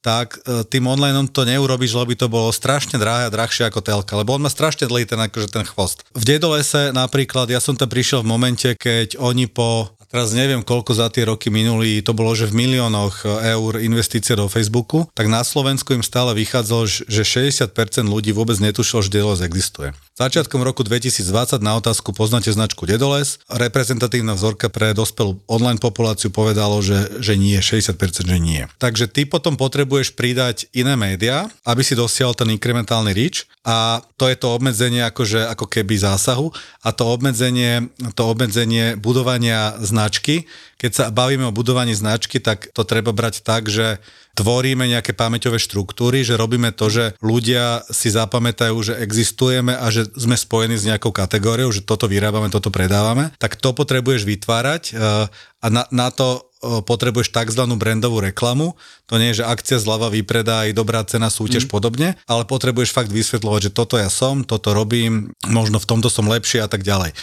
tak 0.06 0.38
e, 0.46 0.62
tým 0.62 0.86
online 0.86 1.26
to 1.26 1.42
neurobiš, 1.42 1.98
lebo 1.98 2.14
by 2.14 2.16
to 2.16 2.28
bolo 2.30 2.54
strašne 2.54 2.94
drahé 2.94 3.26
a 3.26 3.34
drahšie 3.34 3.66
ako 3.66 3.82
telka, 3.82 4.14
lebo 4.14 4.38
on 4.38 4.46
má 4.46 4.50
strašne 4.52 4.86
dlhý 4.86 5.02
ten, 5.02 5.18
akože 5.18 5.50
ten 5.50 5.66
chvost. 5.66 6.06
V 6.14 6.22
Dedolese 6.22 6.94
napríklad, 6.94 7.50
ja 7.50 7.58
som 7.58 7.74
tam 7.74 7.90
prišiel 7.90 8.22
v 8.22 8.30
momente, 8.30 8.68
keď 8.78 9.18
oni 9.18 9.50
po 9.50 9.90
teraz 10.06 10.30
neviem 10.30 10.62
koľko 10.62 10.94
za 10.94 11.10
tie 11.10 11.26
roky 11.26 11.50
minuli, 11.50 11.98
to 12.00 12.14
bolo, 12.14 12.30
že 12.32 12.46
v 12.46 12.54
miliónoch 12.54 13.26
eur 13.26 13.82
investície 13.82 14.38
do 14.38 14.46
Facebooku, 14.46 15.10
tak 15.12 15.26
na 15.26 15.42
Slovensku 15.42 15.92
im 15.92 16.06
stále 16.06 16.32
vychádzalo, 16.38 16.86
že 17.10 17.22
60% 17.26 17.74
ľudí 18.06 18.30
vôbec 18.30 18.56
netušilo, 18.62 19.02
že 19.02 19.10
Dedoles 19.10 19.42
existuje. 19.42 19.90
Začiatkom 20.16 20.64
roku 20.64 20.80
2020 20.80 21.60
na 21.60 21.76
otázku 21.76 22.16
poznáte 22.16 22.48
značku 22.48 22.88
Dedoles, 22.88 23.36
reprezentatívna 23.52 24.32
vzorka 24.32 24.72
pre 24.72 24.96
dospelú 24.96 25.44
online 25.44 25.76
populáciu 25.76 26.32
povedalo, 26.32 26.80
že, 26.80 27.20
že 27.20 27.36
nie, 27.36 27.60
60% 27.60 28.24
že 28.24 28.38
nie. 28.40 28.64
Takže 28.80 29.12
ty 29.12 29.28
potom 29.28 29.60
potrebuješ 29.60 30.16
pridať 30.16 30.72
iné 30.72 30.96
médiá, 30.96 31.52
aby 31.68 31.84
si 31.84 31.92
dosiahol 31.92 32.32
ten 32.32 32.48
inkrementálny 32.48 33.12
reach 33.12 33.44
a 33.60 34.00
to 34.16 34.32
je 34.32 34.40
to 34.40 34.56
obmedzenie 34.56 35.04
akože, 35.04 35.52
ako 35.52 35.68
keby 35.68 36.00
zásahu 36.00 36.48
a 36.80 36.96
to 36.96 37.12
obmedzenie, 37.12 37.92
to 38.16 38.24
obmedzenie 38.24 38.96
budovania 38.96 39.76
značky. 39.84 40.48
Keď 40.80 40.92
sa 40.96 41.04
bavíme 41.12 41.44
o 41.44 41.52
budovaní 41.52 41.92
značky, 41.92 42.40
tak 42.40 42.72
to 42.72 42.88
treba 42.88 43.12
brať 43.12 43.44
tak, 43.44 43.68
že 43.68 44.00
tvoríme 44.36 44.84
nejaké 44.84 45.16
pamäťové 45.16 45.56
štruktúry, 45.56 46.20
že 46.20 46.36
robíme 46.36 46.70
to, 46.76 46.92
že 46.92 47.16
ľudia 47.24 47.82
si 47.88 48.12
zapamätajú, 48.12 48.76
že 48.84 48.94
existujeme 49.00 49.72
a 49.72 49.88
že 49.88 50.04
sme 50.12 50.36
spojení 50.36 50.76
s 50.76 50.84
nejakou 50.84 51.10
kategóriou, 51.10 51.72
že 51.72 51.80
toto 51.80 52.04
vyrábame, 52.04 52.52
toto 52.52 52.68
predávame, 52.68 53.32
tak 53.40 53.56
to 53.56 53.72
potrebuješ 53.72 54.28
vytvárať 54.28 54.82
eh, 54.92 55.26
a 55.64 55.66
na, 55.72 55.88
na 55.88 56.12
to 56.12 56.44
eh, 56.60 56.84
potrebuješ 56.84 57.32
tzv. 57.32 57.64
brandovú 57.80 58.20
reklamu. 58.20 58.76
To 59.08 59.16
nie 59.16 59.32
je, 59.32 59.40
že 59.40 59.48
akcia 59.48 59.80
zľava 59.80 60.12
vypredá 60.12 60.68
aj 60.68 60.76
dobrá 60.76 61.00
cena, 61.08 61.32
súťaž 61.32 61.64
mm. 61.66 61.72
podobne, 61.72 62.08
ale 62.28 62.44
potrebuješ 62.44 62.92
fakt 62.92 63.08
vysvetľovať, 63.08 63.72
že 63.72 63.74
toto 63.74 63.96
ja 63.96 64.12
som, 64.12 64.44
toto 64.44 64.76
robím, 64.76 65.32
možno 65.48 65.80
v 65.80 65.88
tomto 65.88 66.12
som 66.12 66.28
lepší 66.28 66.60
a 66.60 66.68
tak 66.68 66.84
ďalej. 66.84 67.16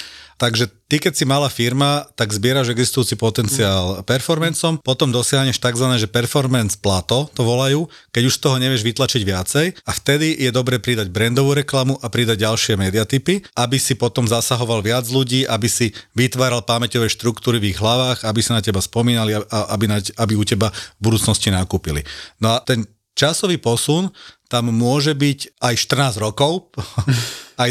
Takže 0.44 0.68
ty, 0.92 1.00
keď 1.00 1.16
si 1.16 1.24
malá 1.24 1.48
firma, 1.48 2.04
tak 2.20 2.36
zbieraš 2.36 2.76
existujúci 2.76 3.16
potenciál 3.16 4.04
performancom, 4.04 4.76
potom 4.84 5.08
dosiahneš 5.08 5.56
tzv. 5.56 5.88
že 5.96 6.12
performance 6.12 6.76
plato, 6.76 7.32
to 7.32 7.48
volajú, 7.48 7.88
keď 8.12 8.24
už 8.28 8.44
toho 8.44 8.60
nevieš 8.60 8.84
vytlačiť 8.84 9.24
viacej 9.24 9.66
a 9.88 9.92
vtedy 9.96 10.36
je 10.36 10.52
dobre 10.52 10.84
pridať 10.84 11.08
brandovú 11.16 11.56
reklamu 11.56 11.96
a 12.04 12.12
pridať 12.12 12.44
ďalšie 12.44 12.76
mediatypy, 12.76 13.56
aby 13.56 13.80
si 13.80 13.96
potom 13.96 14.28
zasahoval 14.28 14.84
viac 14.84 15.08
ľudí, 15.08 15.48
aby 15.48 15.72
si 15.72 15.96
vytváral 16.12 16.68
pamäťové 16.68 17.08
štruktúry 17.08 17.64
v 17.64 17.72
ich 17.72 17.80
hlavách, 17.80 18.28
aby 18.28 18.44
sa 18.44 18.60
na 18.60 18.62
teba 18.66 18.84
spomínali 18.84 19.40
a 19.40 19.72
aby, 19.72 19.88
na, 19.88 20.04
aby 20.04 20.36
u 20.36 20.44
teba 20.44 20.76
v 21.00 21.08
budúcnosti 21.08 21.56
nakúpili. 21.56 22.04
No 22.44 22.52
a 22.52 22.60
ten 22.60 22.84
časový 23.16 23.64
posun 23.64 24.12
tam 24.52 24.76
môže 24.76 25.16
byť 25.16 25.64
aj 25.64 25.74
14 25.88 26.20
rokov, 26.20 26.68
aj 27.56 27.70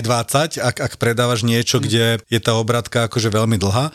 20, 0.58 0.62
ak, 0.62 0.76
ak 0.78 0.92
predávaš 0.98 1.42
niečo, 1.46 1.78
kde 1.82 2.22
je 2.26 2.40
tá 2.42 2.54
obratka 2.56 3.06
akože 3.06 3.32
veľmi 3.32 3.58
dlhá, 3.58 3.90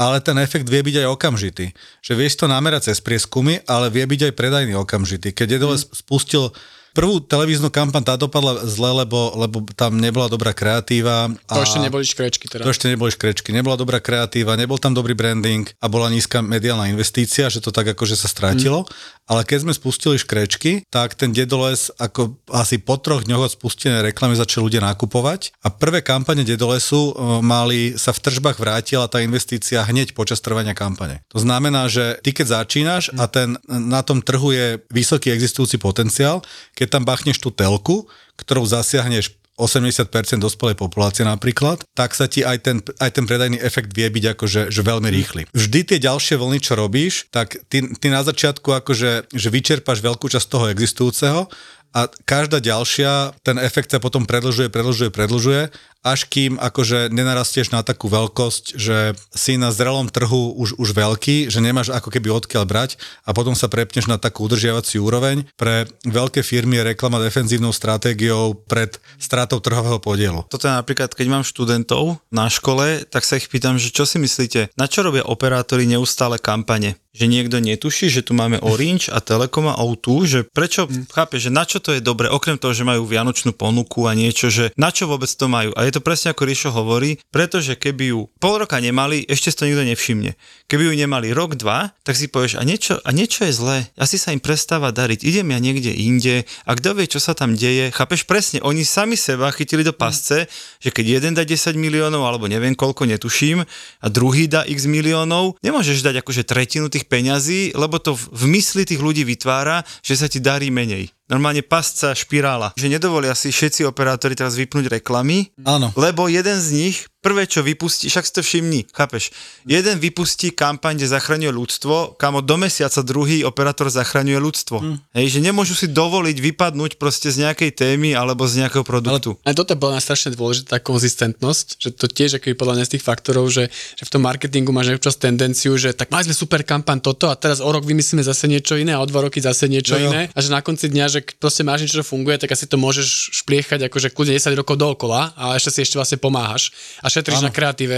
ale 0.00 0.24
ten 0.24 0.36
efekt 0.40 0.66
vie 0.68 0.80
byť 0.80 1.04
aj 1.04 1.08
okamžitý. 1.12 1.66
Že 2.00 2.12
vieš 2.16 2.40
to 2.40 2.46
namerať 2.48 2.92
cez 2.92 3.04
prieskumy, 3.04 3.60
ale 3.68 3.92
vie 3.92 4.04
byť 4.08 4.32
aj 4.32 4.36
predajný 4.36 4.74
okamžitý. 4.78 5.36
Keď 5.36 5.60
Jedole 5.60 5.76
spustil 5.76 6.48
Prvú 6.92 7.24
televíznu 7.24 7.72
kampaň 7.72 8.04
tá 8.04 8.14
dopadla 8.20 8.68
zle, 8.68 8.92
lebo, 9.04 9.32
lebo 9.32 9.64
tam 9.72 9.96
nebola 9.96 10.28
dobrá 10.28 10.52
kreatíva. 10.52 11.32
A 11.48 11.52
To 11.56 11.64
ešte 11.64 11.80
neboli 11.80 12.04
škrečky 12.04 12.52
teda. 12.52 12.68
to 12.68 12.72
ešte 12.72 12.92
neboli 12.92 13.08
škrečky, 13.08 13.48
nebola 13.48 13.80
dobrá 13.80 13.96
kreatíva, 13.96 14.60
nebol 14.60 14.76
tam 14.76 14.92
dobrý 14.92 15.16
branding 15.16 15.64
a 15.80 15.88
bola 15.88 16.12
nízka 16.12 16.44
mediálna 16.44 16.92
investícia, 16.92 17.48
že 17.48 17.64
to 17.64 17.72
tak 17.72 17.96
akože 17.96 18.12
sa 18.12 18.28
strátilo. 18.28 18.84
Mm. 18.84 19.20
Ale 19.30 19.46
keď 19.46 19.58
sme 19.64 19.72
spustili 19.72 20.18
škrečky, 20.18 20.84
tak 20.90 21.14
ten 21.14 21.30
Dedoles 21.30 21.94
ako 21.94 22.36
asi 22.50 22.82
po 22.82 22.98
troch 22.98 23.22
dňoch 23.22 23.48
od 23.48 23.54
spustenej 23.54 24.12
reklamy 24.12 24.34
začali 24.34 24.66
ľudia 24.66 24.82
nakupovať 24.82 25.54
a 25.62 25.70
prvé 25.70 26.02
kampane 26.02 26.42
Dedolesu 26.42 27.14
e, 27.14 27.40
mali, 27.40 27.94
sa 27.94 28.10
v 28.10 28.18
tržbách 28.18 28.58
vrátila 28.58 29.06
tá 29.06 29.22
investícia 29.22 29.86
hneď 29.86 30.12
počas 30.18 30.42
trvania 30.42 30.74
kampane. 30.74 31.22
To 31.30 31.38
znamená, 31.38 31.86
že 31.86 32.18
ty 32.20 32.34
keď 32.34 32.66
začínaš 32.66 33.14
a 33.14 33.30
ten, 33.30 33.54
na 33.70 34.02
tom 34.02 34.18
trhu 34.20 34.50
je 34.50 34.82
vysoký 34.90 35.30
existujúci 35.30 35.78
potenciál, 35.78 36.42
keď 36.74 36.81
tam 36.88 37.02
bachneš 37.06 37.42
tú 37.42 37.50
telku, 37.52 38.08
ktorou 38.38 38.64
zasiahneš 38.64 39.42
80% 39.60 40.40
dospelej 40.40 40.80
populácie 40.80 41.28
napríklad, 41.28 41.84
tak 41.92 42.16
sa 42.16 42.24
ti 42.24 42.40
aj 42.40 42.58
ten, 42.64 42.76
aj 42.80 43.10
ten 43.12 43.24
predajný 43.28 43.60
efekt 43.60 43.92
vie 43.92 44.08
byť 44.08 44.24
akože 44.32 44.60
že 44.72 44.82
veľmi 44.82 45.12
rýchly. 45.12 45.42
Vždy 45.52 45.80
tie 45.92 45.98
ďalšie 46.00 46.40
vlny, 46.40 46.58
čo 46.64 46.72
robíš, 46.72 47.28
tak 47.28 47.60
ty, 47.68 47.84
ty 47.84 48.06
na 48.08 48.24
začiatku 48.24 48.72
akože 48.82 49.28
že 49.28 49.48
vyčerpáš 49.52 50.00
veľkú 50.00 50.26
časť 50.32 50.46
toho 50.48 50.66
existujúceho 50.72 51.52
a 51.92 52.08
každá 52.24 52.58
ďalšia, 52.58 53.36
ten 53.44 53.60
efekt 53.60 53.92
sa 53.92 54.00
potom 54.00 54.24
predlžuje, 54.24 54.72
predlžuje, 54.72 55.12
predlžuje, 55.12 55.62
až 56.02 56.26
kým 56.26 56.58
akože 56.58 57.14
nenarastieš 57.14 57.70
na 57.70 57.86
takú 57.86 58.10
veľkosť, 58.10 58.74
že 58.74 59.14
si 59.30 59.54
na 59.54 59.70
zrelom 59.70 60.10
trhu 60.10 60.58
už, 60.58 60.74
už 60.74 60.90
veľký, 60.98 61.46
že 61.46 61.62
nemáš 61.62 61.94
ako 61.94 62.10
keby 62.10 62.28
odkiaľ 62.34 62.66
brať 62.66 62.98
a 63.22 63.30
potom 63.30 63.54
sa 63.54 63.70
prepneš 63.70 64.10
na 64.10 64.18
takú 64.18 64.50
udržiavaciu 64.50 65.06
úroveň. 65.06 65.46
Pre 65.54 65.86
veľké 66.02 66.42
firmy 66.42 66.82
je 66.82 66.96
reklama 66.96 67.22
defenzívnou 67.22 67.70
stratégiou 67.70 68.58
pred 68.66 68.98
stratou 69.22 69.62
trhového 69.62 70.02
podielu. 70.02 70.42
Toto 70.50 70.66
je 70.66 70.74
napríklad, 70.74 71.14
keď 71.14 71.26
mám 71.30 71.46
študentov 71.46 72.18
na 72.34 72.50
škole, 72.50 73.06
tak 73.06 73.22
sa 73.22 73.38
ich 73.38 73.46
pýtam, 73.46 73.78
že 73.78 73.94
čo 73.94 74.02
si 74.02 74.18
myslíte, 74.18 74.74
na 74.74 74.90
čo 74.90 75.06
robia 75.06 75.22
operátori 75.22 75.86
neustále 75.86 76.42
kampane? 76.42 76.98
Že 77.12 77.28
niekto 77.28 77.60
netuší, 77.60 78.08
že 78.08 78.24
tu 78.24 78.32
máme 78.32 78.56
Orange 78.64 79.12
a 79.12 79.20
Telekom 79.20 79.68
a 79.68 79.76
O2, 79.76 80.08
že 80.24 80.40
prečo, 80.48 80.88
mm. 80.88 81.12
chápe, 81.12 81.36
že 81.36 81.52
na 81.52 81.68
čo 81.68 81.76
to 81.76 81.92
je 81.92 82.00
dobre, 82.00 82.32
okrem 82.32 82.56
toho, 82.56 82.72
že 82.72 82.88
majú 82.88 83.04
vianočnú 83.04 83.52
ponuku 83.52 84.08
a 84.08 84.16
niečo, 84.16 84.48
že 84.48 84.72
na 84.80 84.88
čo 84.88 85.04
vôbec 85.04 85.28
to 85.28 85.44
majú. 85.44 85.76
A 85.76 85.84
je 85.84 85.92
to 85.92 86.00
presne 86.00 86.32
ako 86.32 86.48
Rišo 86.48 86.72
hovorí, 86.72 87.20
pretože 87.28 87.76
keby 87.76 88.16
ju 88.16 88.20
pol 88.40 88.64
roka 88.64 88.80
nemali, 88.80 89.28
ešte 89.28 89.52
si 89.52 89.56
to 89.60 89.68
nikto 89.68 89.84
nevšimne. 89.84 90.40
Keby 90.72 90.88
ju 90.88 90.92
nemali 90.96 91.36
rok, 91.36 91.60
dva, 91.60 91.92
tak 92.00 92.16
si 92.16 92.32
povieš, 92.32 92.56
a 92.56 92.64
niečo, 92.64 92.96
a 93.04 93.10
niečo 93.12 93.44
je 93.44 93.52
zlé, 93.52 93.78
asi 94.00 94.16
sa 94.16 94.32
im 94.32 94.40
prestáva 94.40 94.88
dariť, 94.88 95.20
idem 95.20 95.52
ja 95.52 95.60
niekde 95.60 95.92
inde 95.92 96.48
a 96.64 96.72
kto 96.72 96.96
vie, 96.96 97.04
čo 97.04 97.20
sa 97.20 97.36
tam 97.36 97.52
deje, 97.52 97.92
chápeš 97.92 98.24
presne, 98.24 98.64
oni 98.64 98.88
sami 98.88 99.20
seba 99.20 99.52
chytili 99.52 99.84
do 99.84 99.92
pasce, 99.92 100.48
že 100.80 100.88
keď 100.88 101.20
jeden 101.20 101.36
dá 101.36 101.44
10 101.44 101.76
miliónov, 101.76 102.24
alebo 102.24 102.48
neviem 102.48 102.72
koľko, 102.72 103.04
netuším, 103.04 103.68
a 104.00 104.06
druhý 104.08 104.48
dá 104.48 104.64
x 104.64 104.88
miliónov, 104.88 105.60
nemôžeš 105.60 106.00
dať 106.00 106.24
akože 106.24 106.48
tretinu 106.48 106.88
tých 106.88 107.01
peňazí, 107.06 107.72
lebo 107.72 108.02
to 108.02 108.14
v 108.14 108.44
mysli 108.52 108.82
tých 108.84 109.00
ľudí 109.00 109.22
vytvára, 109.22 109.86
že 110.02 110.18
sa 110.18 110.26
ti 110.26 110.42
darí 110.42 110.68
menej 110.68 111.10
normálne 111.32 111.64
pasca, 111.64 112.12
špirála. 112.12 112.76
Že 112.76 113.00
nedovolia 113.00 113.32
si 113.32 113.48
všetci 113.48 113.88
operátori 113.88 114.36
teraz 114.36 114.52
vypnúť 114.60 115.00
reklamy, 115.00 115.48
Áno. 115.64 115.88
lebo 115.96 116.28
jeden 116.28 116.60
z 116.60 116.68
nich 116.76 116.96
prvé, 117.22 117.46
čo 117.46 117.62
vypustí, 117.62 118.10
však 118.10 118.26
si 118.26 118.32
to 118.34 118.42
všimni, 118.42 118.90
chápeš, 118.90 119.30
jeden 119.62 120.02
vypustí 120.02 120.50
kampaň, 120.50 120.98
kde 120.98 121.14
zachraňuje 121.14 121.54
ľudstvo, 121.54 122.18
kamo 122.18 122.42
do 122.42 122.58
mesiaca 122.58 122.98
druhý 123.06 123.46
operátor 123.46 123.86
zachraňuje 123.86 124.38
ľudstvo. 124.42 124.76
Mm. 124.82 124.96
Hej, 125.14 125.38
že 125.38 125.40
nemôžu 125.40 125.78
si 125.78 125.86
dovoliť 125.86 126.36
vypadnúť 126.42 126.98
proste 126.98 127.30
z 127.30 127.46
nejakej 127.46 127.78
témy 127.78 128.18
alebo 128.18 128.42
z 128.50 128.66
nejakého 128.66 128.82
produktu. 128.82 129.38
Ale 129.46 129.54
toto 129.54 129.78
bola 129.78 130.02
strašne 130.02 130.34
dôležitá 130.34 130.74
tá 130.74 130.78
konzistentnosť, 130.82 131.66
že 131.78 131.88
to 131.94 132.10
tiež 132.10 132.42
ako 132.42 132.58
podľa 132.58 132.82
mňa 132.82 132.84
z 132.90 132.92
tých 132.98 133.04
faktorov, 133.06 133.46
že, 133.54 133.70
že 133.70 134.02
v 134.02 134.10
tom 134.10 134.26
marketingu 134.26 134.74
máš 134.74 134.98
občas 134.98 135.14
tendenciu, 135.14 135.78
že 135.78 135.94
tak 135.94 136.10
mali 136.10 136.26
sme 136.26 136.34
super 136.34 136.66
kampaň 136.66 136.98
toto 136.98 137.30
a 137.30 137.38
teraz 137.38 137.62
o 137.62 137.70
rok 137.70 137.86
vymyslíme 137.86 138.26
zase 138.26 138.50
niečo 138.50 138.74
iné 138.74 138.98
a 138.98 139.04
o 139.04 139.06
dva 139.06 139.30
roky 139.30 139.38
zase 139.38 139.70
niečo 139.70 139.94
No 139.94 140.10
iné 140.10 140.32
a 140.32 140.38
že 140.42 140.50
na 140.50 140.64
konci 140.64 140.90
dňa, 140.90 141.06
že 141.06 141.20
keď 141.22 141.34
proste 141.38 141.62
máš 141.62 141.82
niečo, 141.82 141.98
čo 141.98 142.06
funguje, 142.06 142.36
tak 142.36 142.50
asi 142.50 142.66
to 142.66 142.76
môžeš 142.76 143.06
špliechať 143.42 143.86
akože 143.86 144.10
kľudne 144.10 144.34
10 144.34 144.52
rokov 144.54 144.76
dookola 144.76 145.32
a 145.32 145.54
ešte 145.54 145.70
si 145.70 145.80
ešte 145.82 145.96
vlastne 145.96 146.18
pomáhaš 146.18 146.74
a 146.98 147.06
šetríš 147.06 147.40
Áno. 147.40 147.46
na 147.48 147.54
kreatíve 147.54 147.96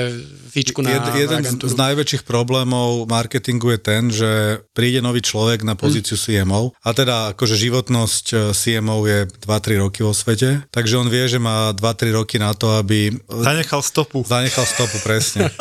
fíčku 0.51 0.81
na, 0.81 0.93
Jed, 0.93 1.03
na 1.03 1.15
jeden 1.17 1.29
z, 1.33 1.41
agentúru. 1.41 1.69
z 1.69 1.75
najväčších 1.75 2.23
problémov 2.23 3.09
marketingu 3.09 3.73
je 3.73 3.81
ten, 3.81 4.03
že 4.09 4.31
príde 4.73 5.01
nový 5.01 5.21
človek 5.21 5.63
na 5.63 5.75
pozíciu 5.75 6.15
CMO 6.15 6.77
a 6.81 6.91
teda 6.93 7.33
akože 7.33 7.57
životnosť 7.57 8.25
eh, 8.31 8.39
CMO 8.53 8.97
je 9.05 9.19
2-3 9.43 9.81
roky 9.81 10.05
vo 10.05 10.13
svete, 10.13 10.67
takže 10.69 10.95
on 10.97 11.09
vie, 11.09 11.25
že 11.25 11.39
má 11.39 11.73
2-3 11.73 12.13
roky 12.13 12.37
na 12.37 12.53
to, 12.53 12.77
aby 12.77 13.15
Zanechal 13.31 13.81
stopu. 13.81 14.21
zanechal 14.27 14.67
stopu 14.67 14.99
presne. 15.01 15.49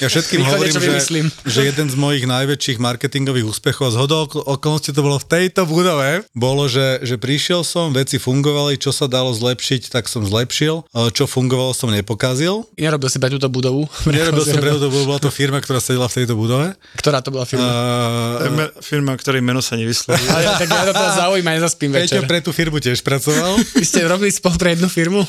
Ja 0.00 0.08
všetkým 0.08 0.42
hovorím, 0.42 0.74
že, 0.74 0.80
vymyslím. 0.82 1.26
že 1.44 1.60
jeden 1.62 1.86
z 1.86 1.96
mojich 1.96 2.24
najväčších 2.24 2.80
marketingových 2.80 3.46
úspechov 3.46 3.88
a 3.88 3.94
zhodou 3.94 4.26
okol- 4.26 4.44
okolností 4.48 4.90
to 4.90 5.04
bolo 5.04 5.20
v 5.20 5.26
tejto 5.28 5.68
budove, 5.68 6.24
bolo, 6.34 6.66
že, 6.66 6.89
že 7.04 7.14
prišiel 7.20 7.62
som, 7.62 7.94
veci 7.94 8.18
fungovali, 8.18 8.80
čo 8.80 8.90
sa 8.90 9.06
dalo 9.06 9.30
zlepšiť, 9.30 9.92
tak 9.92 10.10
som 10.10 10.26
zlepšil, 10.26 10.82
eh, 10.82 11.10
čo 11.14 11.30
fungovalo 11.30 11.70
som 11.76 11.92
nepokazil. 11.92 12.66
Nerobil 12.74 13.06
si 13.06 13.22
pre 13.22 13.30
túto 13.30 13.46
budovu. 13.46 13.86
Nerobil 14.10 14.42
som 14.42 14.58
pre 14.58 14.74
to, 14.74 14.88
bola 14.90 15.22
to 15.22 15.30
firma, 15.40 15.62
ktorá 15.62 15.78
sedela 15.78 16.10
v 16.10 16.14
tejto 16.22 16.34
budove. 16.34 16.74
Ktorá 16.98 17.22
to 17.22 17.30
bola 17.30 17.46
firma? 17.46 17.68
Uh, 17.68 18.72
firma, 18.82 19.14
ktorej 19.14 19.44
meno 19.44 19.62
sa. 19.62 19.78
Ale 19.78 20.42
ja, 20.46 20.58
tak 20.58 20.66
ja 20.66 20.84
to 20.88 20.92
teda 20.96 21.12
zaujíma, 21.26 21.50
nezaspím 21.54 21.90
večer. 21.94 22.20
Peťo 22.20 22.28
pre 22.28 22.38
tú 22.42 22.50
firmu 22.50 22.82
tiež 22.82 23.04
pracoval. 23.06 23.54
Vy 23.78 23.86
ste 23.86 24.02
robili 24.08 24.34
spolu 24.34 24.56
pre 24.58 24.74
jednu 24.74 24.90
firmu? 24.90 25.22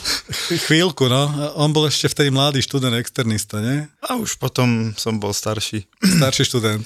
Chvíľku, 0.71 1.05
no. 1.05 1.29
On 1.59 1.69
bol 1.69 1.85
ešte 1.85 2.09
vtedy 2.09 2.33
mladý 2.33 2.63
študent 2.65 2.97
externista, 2.97 3.61
nie? 3.61 3.85
A 4.01 4.17
už 4.17 4.39
potom 4.41 4.95
som 4.97 5.21
bol 5.21 5.35
starší. 5.35 5.85
Starší 6.01 6.43
študent. 6.47 6.83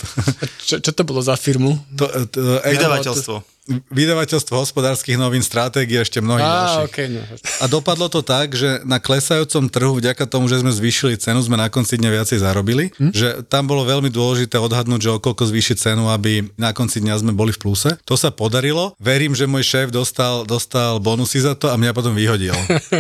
Čo, 0.66 0.82
čo 0.82 0.92
to 0.92 1.02
bolo 1.06 1.22
za 1.24 1.38
firmu? 1.40 1.78
To, 1.96 2.06
to, 2.28 2.40
Vydavateľstvo. 2.66 3.55
Vydavateľstvo 3.66 4.62
hospodárskych 4.62 5.18
novín, 5.18 5.42
stratégie 5.42 5.98
ešte 5.98 6.22
mnohých 6.22 6.46
Á, 6.46 6.54
ďalších. 6.54 6.86
okej, 6.86 7.08
no. 7.18 7.22
A 7.60 7.66
dopadlo 7.66 8.06
to 8.14 8.22
tak, 8.22 8.54
že 8.54 8.86
na 8.86 9.02
klesajúcom 9.02 9.66
trhu, 9.74 9.98
vďaka 9.98 10.30
tomu, 10.30 10.46
že 10.46 10.62
sme 10.62 10.70
zvýšili 10.70 11.18
cenu, 11.18 11.42
sme 11.42 11.58
na 11.58 11.66
konci 11.74 11.98
dňa 11.98 12.10
viacej 12.14 12.46
zarobili. 12.46 12.94
Hm? 12.94 13.10
Že 13.10 13.28
tam 13.50 13.66
bolo 13.66 13.82
veľmi 13.82 14.14
dôležité 14.14 14.62
odhadnúť, 14.62 15.02
že 15.02 15.12
okolko 15.18 15.50
zvýšiť 15.50 15.78
cenu, 15.82 16.14
aby 16.14 16.46
na 16.62 16.78
konci 16.78 17.02
dňa 17.02 17.26
sme 17.26 17.34
boli 17.34 17.58
v 17.58 17.66
pluse. 17.66 17.98
To 18.06 18.14
sa 18.14 18.30
podarilo. 18.30 18.94
Verím, 19.02 19.34
že 19.34 19.50
môj 19.50 19.66
šéf 19.66 19.90
dostal, 19.90 20.46
dostal 20.46 21.02
bonusy 21.02 21.42
za 21.42 21.58
to 21.58 21.74
a 21.74 21.76
mňa 21.76 21.92
potom 21.98 22.14
vyhodil. 22.14 22.54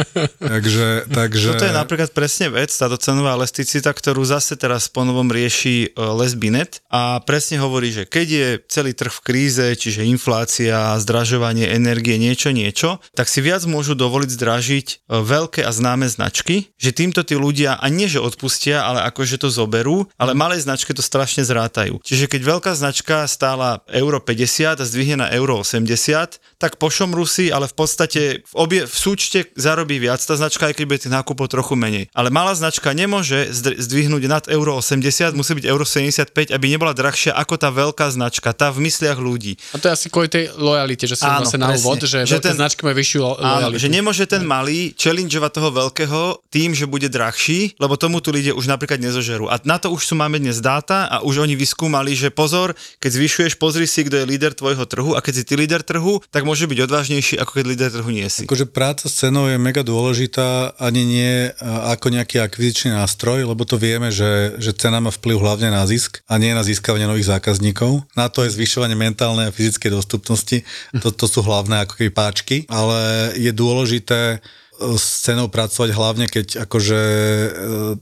takže, 0.41 1.05
takže... 1.13 1.53
Toto 1.53 1.69
je 1.69 1.77
napríklad 1.77 2.09
presne 2.09 2.49
vec, 2.49 2.73
táto 2.73 2.97
cenová 2.97 3.37
elasticita, 3.37 3.93
ktorú 3.93 4.25
zase 4.25 4.57
teraz 4.57 4.89
ponovom 4.89 5.29
rieši 5.29 5.93
e, 5.93 6.01
Les 6.17 6.33
Binet 6.33 6.81
a 6.89 7.21
presne 7.21 7.61
hovorí, 7.61 7.93
že 7.93 8.09
keď 8.09 8.27
je 8.27 8.47
celý 8.65 8.91
trh 8.97 9.13
v 9.13 9.21
kríze, 9.21 9.65
čiže 9.77 10.01
inflácia, 10.09 10.54
zdražovanie 11.01 11.67
energie, 11.67 12.15
niečo, 12.15 12.55
niečo, 12.55 13.03
tak 13.17 13.27
si 13.27 13.43
viac 13.43 13.67
môžu 13.67 13.97
dovoliť 13.97 14.29
zdražiť 14.31 14.87
e, 14.87 14.95
veľké 15.19 15.61
a 15.65 15.71
známe 15.71 16.07
značky, 16.07 16.71
že 16.79 16.95
týmto 16.95 17.25
tí 17.27 17.35
ľudia 17.35 17.75
a 17.75 17.85
nie, 17.91 18.07
že 18.07 18.23
odpustia, 18.23 18.85
ale 18.87 19.03
akože 19.09 19.41
to 19.41 19.49
zoberú, 19.51 20.07
ale 20.15 20.37
malé 20.37 20.55
značky 20.61 20.95
to 20.95 21.03
strašne 21.03 21.43
zrátajú. 21.43 21.99
Čiže 22.05 22.31
keď 22.31 22.41
veľká 22.45 22.71
značka 22.77 23.25
stála 23.25 23.83
euro 23.91 24.21
50 24.21 24.79
a 24.79 24.85
zdvihne 24.85 25.25
na 25.25 25.27
euro 25.33 25.59
80, 25.59 26.39
tak 26.61 26.77
pošomrú 26.79 27.25
si, 27.27 27.51
ale 27.51 27.67
v 27.67 27.75
podstate 27.75 28.21
v, 28.45 28.53
obie, 28.55 28.81
v 28.85 28.95
súčte 28.95 29.49
zarobí 29.57 29.97
viac 29.97 30.21
tá 30.21 30.37
značka, 30.37 30.69
aj 30.69 30.75
keď 30.77 30.85
bude 30.85 30.99
tých 31.01 31.15
nákupov 31.15 31.51
trochu 31.51 31.73
menej. 31.75 32.07
Ale 32.13 32.29
malá 32.29 32.53
značka 32.53 32.93
nemôže 32.95 33.51
zdvihnúť 33.55 34.23
nad 34.29 34.43
euro 34.47 34.77
80, 34.79 35.35
musí 35.35 35.51
byť 35.57 35.65
euro 35.65 35.83
75, 35.83 36.53
aby 36.53 36.65
nebola 36.69 36.93
drahšia 36.93 37.33
ako 37.35 37.55
tá 37.57 37.69
veľká 37.73 38.07
značka, 38.13 38.55
tá 38.55 38.69
v 38.69 38.87
mysliach 38.87 39.19
ľudí. 39.19 39.57
A 39.73 39.81
to 39.81 39.89
je 39.89 39.95
asi 39.95 40.07
kvôli 40.11 40.29
tej 40.29 40.44
lojalite, 40.53 41.05
že 41.05 41.15
som 41.15 41.29
Áno, 41.29 41.43
vlastne 41.43 41.59
na 41.59 41.69
presne. 41.71 41.81
úvod, 41.81 41.97
že, 42.01 42.19
Že 42.23 42.39
ten- 42.39 42.55
značka 42.55 42.81
má 42.81 42.93
vyššiu 42.93 43.19
lo- 43.19 43.37
Áno, 43.37 43.71
lojalitu. 43.71 43.79
že 43.79 43.89
nemôže 43.89 44.25
ten 44.25 44.41
malý 44.41 44.93
challengeovať 44.93 45.51
toho 45.51 45.69
veľkého 45.71 46.21
tým, 46.49 46.71
že 46.71 46.85
bude 46.85 47.07
drahší, 47.07 47.73
lebo 47.77 47.95
tomu 47.95 48.19
tu 48.19 48.29
ľudia 48.29 48.51
už 48.51 48.65
napríklad 48.65 48.99
nezožerú. 48.99 49.47
A 49.47 49.57
na 49.63 49.79
to 49.79 49.89
už 49.89 50.05
sú 50.05 50.13
máme 50.13 50.37
dnes 50.37 50.59
dáta 50.59 51.07
a 51.07 51.21
už 51.21 51.41
oni 51.41 51.55
vyskúmali, 51.55 52.13
že 52.13 52.29
pozor, 52.29 52.71
keď 52.99 53.11
zvyšuješ, 53.15 53.53
pozri 53.55 53.85
si, 53.85 54.03
kto 54.03 54.19
je 54.19 54.25
líder 54.27 54.51
tvojho 54.51 54.83
trhu 54.85 55.15
a 55.15 55.23
keď 55.23 55.33
si 55.35 55.43
ty 55.43 55.55
líder 55.55 55.81
trhu, 55.81 56.19
tak 56.29 56.43
môže 56.43 56.67
byť 56.67 56.79
odvážnejší, 56.83 57.39
ako 57.39 57.51
keď 57.55 57.65
líder 57.65 57.89
trhu 57.89 58.09
nie 58.11 58.27
si. 58.27 58.43
Akože 58.43 58.67
práca 58.67 59.07
s 59.07 59.15
cenou 59.15 59.47
je 59.47 59.55
mega 59.55 59.81
dôležitá, 59.81 60.75
ani 60.77 61.01
nie 61.01 61.33
ako 61.63 62.11
nejaký 62.11 62.37
akvizičný 62.37 62.91
nástroj, 62.91 63.47
lebo 63.47 63.63
to 63.63 63.75
vieme, 63.75 64.11
že, 64.11 64.59
že 64.59 64.75
cena 64.75 64.99
má 64.99 65.09
vplyv 65.09 65.37
hlavne 65.39 65.71
na 65.71 65.85
zisk 65.85 66.19
a 66.27 66.35
nie 66.35 66.51
na 66.51 66.61
získavanie 66.61 67.05
nových 67.05 67.31
zákazníkov. 67.31 68.03
Na 68.13 68.27
to 68.27 68.43
je 68.43 68.51
zvyšovanie 68.51 68.93
mentálnej 68.93 69.47
a 69.47 69.55
fyzickej 69.55 69.91
dostupnosti 69.91 70.34
domácnosti. 70.35 70.67
To, 70.99 71.09
to 71.11 71.25
sú 71.25 71.39
hlavné 71.41 71.87
ako 71.87 71.93
keby 71.95 72.11
páčky, 72.11 72.57
ale 72.67 73.31
je 73.39 73.51
dôležité 73.55 74.43
s 74.75 75.23
cenou 75.23 75.47
pracovať 75.47 75.95
hlavne, 75.95 76.27
keď 76.27 76.67
akože 76.67 76.99
e, 76.99 77.49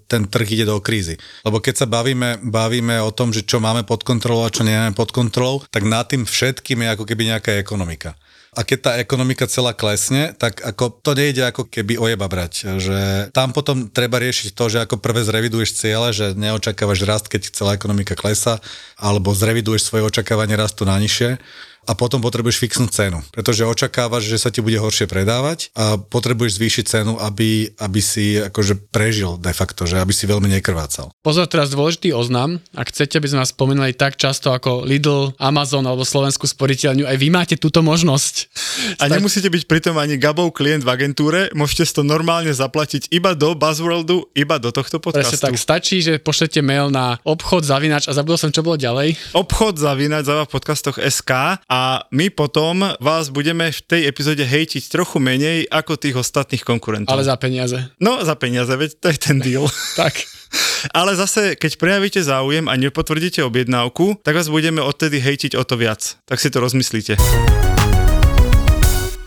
ten 0.10 0.26
trh 0.26 0.48
ide 0.58 0.66
do 0.66 0.82
krízy. 0.82 1.22
Lebo 1.46 1.62
keď 1.62 1.86
sa 1.86 1.88
bavíme, 1.88 2.42
bavíme 2.42 2.98
o 2.98 3.14
tom, 3.14 3.30
že 3.30 3.46
čo 3.46 3.62
máme 3.62 3.86
pod 3.86 4.02
kontrolou 4.02 4.42
a 4.42 4.50
čo 4.50 4.66
nemáme 4.66 4.98
pod 4.98 5.14
kontrolou, 5.14 5.62
tak 5.70 5.86
nad 5.86 6.10
tým 6.10 6.26
všetkým 6.26 6.82
je 6.82 6.90
ako 6.98 7.06
keby 7.06 7.30
nejaká 7.30 7.62
ekonomika. 7.62 8.18
A 8.54 8.62
keď 8.62 8.80
tá 8.82 8.92
ekonomika 9.02 9.50
celá 9.50 9.74
klesne, 9.74 10.34
tak 10.38 10.62
ako 10.62 11.02
to 11.02 11.18
nejde 11.18 11.42
ako 11.42 11.66
keby 11.70 11.98
ojeba 11.98 12.30
brať. 12.30 12.78
Že 12.78 12.98
tam 13.34 13.50
potom 13.50 13.90
treba 13.90 14.22
riešiť 14.22 14.54
to, 14.54 14.66
že 14.70 14.82
ako 14.86 15.02
prvé 15.02 15.26
zreviduješ 15.26 15.74
ciele, 15.74 16.14
že 16.14 16.38
neočakávaš 16.38 17.02
rast, 17.06 17.26
keď 17.34 17.50
celá 17.50 17.74
ekonomika 17.74 18.14
klesa, 18.14 18.62
alebo 18.98 19.34
zreviduješ 19.34 19.90
svoje 19.90 20.06
očakávanie 20.06 20.54
rastu 20.54 20.86
na 20.86 21.02
nižšie 21.02 21.42
a 21.84 21.92
potom 21.94 22.24
potrebuješ 22.24 22.58
fixnúť 22.64 22.92
cenu, 22.92 23.20
pretože 23.36 23.68
očakávaš, 23.68 24.28
že 24.28 24.40
sa 24.40 24.50
ti 24.50 24.64
bude 24.64 24.80
horšie 24.80 25.08
predávať 25.08 25.70
a 25.76 26.00
potrebuješ 26.00 26.58
zvýšiť 26.58 26.86
cenu, 26.88 27.14
aby, 27.20 27.76
aby 27.80 28.00
si 28.00 28.40
akože 28.40 28.92
prežil 28.92 29.36
de 29.40 29.52
facto, 29.52 29.84
že 29.84 30.00
aby 30.00 30.16
si 30.16 30.26
veľmi 30.26 30.48
nekrvácal. 30.60 31.12
Pozor, 31.24 31.48
teraz 31.48 31.72
dôležitý 31.76 32.16
oznam. 32.16 32.64
Ak 32.76 32.92
chcete, 32.92 33.20
aby 33.20 33.28
sme 33.30 33.42
vás 33.44 33.52
spomínali 33.52 33.92
tak 33.92 34.16
často 34.16 34.56
ako 34.56 34.88
Lidl, 34.88 35.36
Amazon 35.40 35.84
alebo 35.84 36.08
Slovenskú 36.08 36.48
sporiteľňu, 36.48 37.04
aj 37.08 37.18
vy 37.20 37.28
máte 37.32 37.56
túto 37.60 37.84
možnosť. 37.84 38.52
A 39.00 39.06
nemusíte 39.10 39.50
byť 39.50 39.64
pritom 39.70 39.96
ani 39.98 40.18
Gabov 40.18 40.54
klient 40.56 40.84
v 40.86 40.90
agentúre, 40.90 41.40
môžete 41.54 42.00
to 42.00 42.02
normálne 42.02 42.50
zaplatiť 42.50 43.12
iba 43.14 43.38
do 43.38 43.54
Buzzworldu, 43.54 44.32
iba 44.34 44.58
do 44.58 44.74
tohto 44.74 44.98
podcastu. 44.98 45.38
Presne 45.38 45.48
tak, 45.52 45.56
stačí, 45.60 46.02
že 46.02 46.18
pošlete 46.18 46.64
mail 46.64 46.90
na 46.90 47.18
obchod 47.28 47.68
zavinač 47.68 48.10
a 48.10 48.16
zabudol 48.16 48.40
som, 48.40 48.52
čo 48.52 48.66
bolo 48.66 48.80
ďalej. 48.80 49.36
Obchod 49.36 49.78
zavinač 49.78 50.26
v 50.26 50.50
podcastoch 50.50 50.98
SK 50.98 51.62
a 51.68 51.82
my 52.10 52.28
potom 52.32 52.86
vás 53.02 53.30
budeme 53.30 53.70
v 53.70 53.80
tej 53.84 54.02
epizóde 54.08 54.44
hejtiť 54.46 54.88
trochu 54.88 55.20
menej 55.20 55.68
ako 55.68 56.00
tých 56.00 56.16
ostatných 56.20 56.64
konkurentov. 56.64 57.14
Ale 57.14 57.28
za 57.28 57.36
peniaze. 57.36 57.78
No, 58.00 58.22
za 58.24 58.38
peniaze, 58.40 58.72
veď 58.72 58.98
to 59.00 59.08
je 59.12 59.18
ten 59.20 59.38
deal. 59.44 59.66
tak. 60.00 60.16
Ale 60.98 61.16
zase, 61.16 61.56
keď 61.56 61.78
prejavíte 61.78 62.22
záujem 62.24 62.70
a 62.70 62.78
nepotvrdíte 62.78 63.42
objednávku, 63.44 64.22
tak 64.22 64.38
vás 64.38 64.50
budeme 64.50 64.82
odtedy 64.82 65.20
hejtiť 65.20 65.58
o 65.58 65.64
to 65.66 65.76
viac. 65.78 66.18
Tak 66.26 66.40
si 66.40 66.50
to 66.54 66.62
rozmyslíte. 66.62 67.18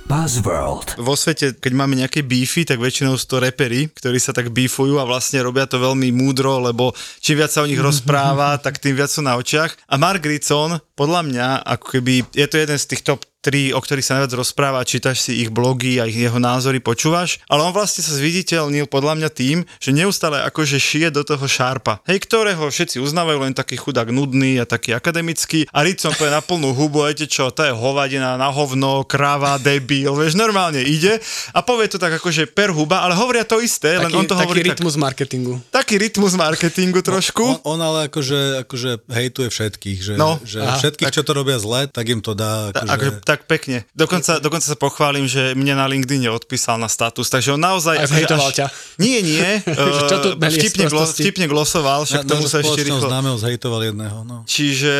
Buzzworld. 0.07 1.03
Vo 1.03 1.19
svete, 1.19 1.59
keď 1.59 1.73
máme 1.75 1.99
nejaké 1.99 2.23
beefy, 2.23 2.63
tak 2.63 2.79
väčšinou 2.79 3.19
sú 3.19 3.27
to 3.27 3.43
repery, 3.43 3.91
ktorí 3.91 4.23
sa 4.23 4.31
tak 4.31 4.55
beefujú 4.55 5.03
a 5.03 5.05
vlastne 5.05 5.43
robia 5.43 5.67
to 5.67 5.83
veľmi 5.83 6.15
múdro, 6.15 6.63
lebo 6.63 6.95
čím 7.19 7.43
viac 7.43 7.51
sa 7.51 7.67
o 7.67 7.71
nich 7.71 7.83
rozpráva, 7.83 8.55
tak 8.63 8.79
tým 8.79 8.95
viac 8.95 9.11
sú 9.11 9.27
na 9.27 9.35
očiach. 9.35 9.75
A 9.91 9.99
Mark 9.99 10.23
Ritson, 10.23 10.79
podľa 10.95 11.27
mňa, 11.27 11.49
ako 11.67 11.99
keby, 11.99 12.23
je 12.39 12.47
to 12.47 12.55
jeden 12.55 12.79
z 12.79 12.87
tých 12.87 13.03
top 13.03 13.27
tri, 13.47 13.71
o 13.71 13.79
ktorých 13.79 14.03
sa 14.03 14.19
najviac 14.19 14.35
rozpráva, 14.35 14.83
čítaš 14.83 15.23
si 15.23 15.47
ich 15.47 15.55
blogy 15.55 16.03
a 16.03 16.11
ich 16.11 16.19
jeho 16.19 16.43
názory 16.43 16.83
počúvaš, 16.83 17.39
ale 17.47 17.63
on 17.63 17.71
vlastne 17.71 18.03
sa 18.03 18.11
zviditeľnil 18.19 18.91
podľa 18.91 19.23
mňa 19.23 19.31
tým, 19.31 19.63
že 19.79 19.95
neustále 19.95 20.43
akože 20.43 20.83
šije 20.83 21.15
do 21.15 21.23
toho 21.23 21.47
šárpa, 21.47 22.03
hej, 22.11 22.19
ktorého 22.27 22.67
všetci 22.67 22.99
uznávajú 22.99 23.47
len 23.47 23.55
taký 23.55 23.79
chudák 23.79 24.11
nudný 24.11 24.59
a 24.59 24.67
taký 24.67 24.99
akademický 24.99 25.71
a 25.71 25.87
Ritson 25.87 26.11
to 26.19 26.27
je 26.27 26.35
na 26.35 26.43
plnú 26.43 26.75
hubu, 26.75 27.07
viete 27.07 27.31
čo, 27.31 27.55
to 27.55 27.63
je 27.63 27.71
hovadina 27.71 28.35
na 28.35 28.51
hovno, 28.51 29.07
kráva, 29.07 29.61
debil, 29.63 30.11
vieš, 30.17 30.35
normálne 30.35 30.83
ide 30.83 31.23
a 31.55 31.63
povie 31.63 31.87
to 31.87 32.01
tak 32.01 32.17
akože 32.19 32.51
per 32.51 32.73
huba, 32.73 33.07
ale 33.07 33.13
hovoria 33.15 33.47
to 33.47 33.63
isté, 33.63 34.01
taký, 34.01 34.11
len 34.11 34.13
on 34.17 34.27
to 34.27 34.35
taký 34.35 34.43
hovorí 34.49 34.63
rytmus 34.67 34.97
tak, 34.97 35.03
marketingu. 35.07 35.55
Taký 35.71 35.95
rytmus 36.01 36.33
marketingu 36.35 37.01
trošku. 37.05 37.45
On, 37.63 37.77
on 37.77 37.81
ale 37.85 37.99
akože, 38.09 38.65
akože 38.65 38.91
hejtuje 39.07 39.49
všetkých, 39.53 39.99
že, 40.01 40.15
no, 40.17 40.41
že 40.43 40.65
aha, 40.65 40.81
všetkých, 40.81 41.13
tak, 41.13 41.15
čo 41.15 41.23
to 41.23 41.33
robia 41.37 41.61
zle, 41.61 41.85
tak 41.93 42.09
im 42.09 42.25
to 42.25 42.33
dá. 42.33 42.73
Akože... 42.73 42.89
Akože, 42.97 43.11
tak 43.23 43.36
pekne. 43.45 43.85
Dokonca, 43.93 44.41
dokonca 44.41 44.65
sa 44.65 44.79
pochválim, 44.79 45.29
že 45.29 45.53
mne 45.53 45.77
na 45.77 45.85
LinkedIn 45.85 46.33
odpísal 46.33 46.81
na 46.81 46.89
status, 46.89 47.29
takže 47.29 47.53
on 47.53 47.61
naozaj... 47.61 48.01
Aj 48.01 48.09
zhejtoval 48.09 48.51
ťa. 48.57 48.67
Nie, 48.97 49.21
nie. 49.21 49.61
čo 50.11 50.17
tu 50.25 50.29
vtipne, 50.41 50.89
glo, 50.89 51.05
vtipne 51.05 51.47
glosoval, 51.51 52.09
však 52.09 52.25
na, 52.25 52.31
tomu 52.31 52.49
sa 52.49 52.65
ešte 52.65 52.81
rýchlo... 52.87 53.05
známeho 53.05 53.37
zhejtoval 53.37 53.93
jedného. 53.93 54.25
No. 54.25 54.49
Čiže 54.49 54.95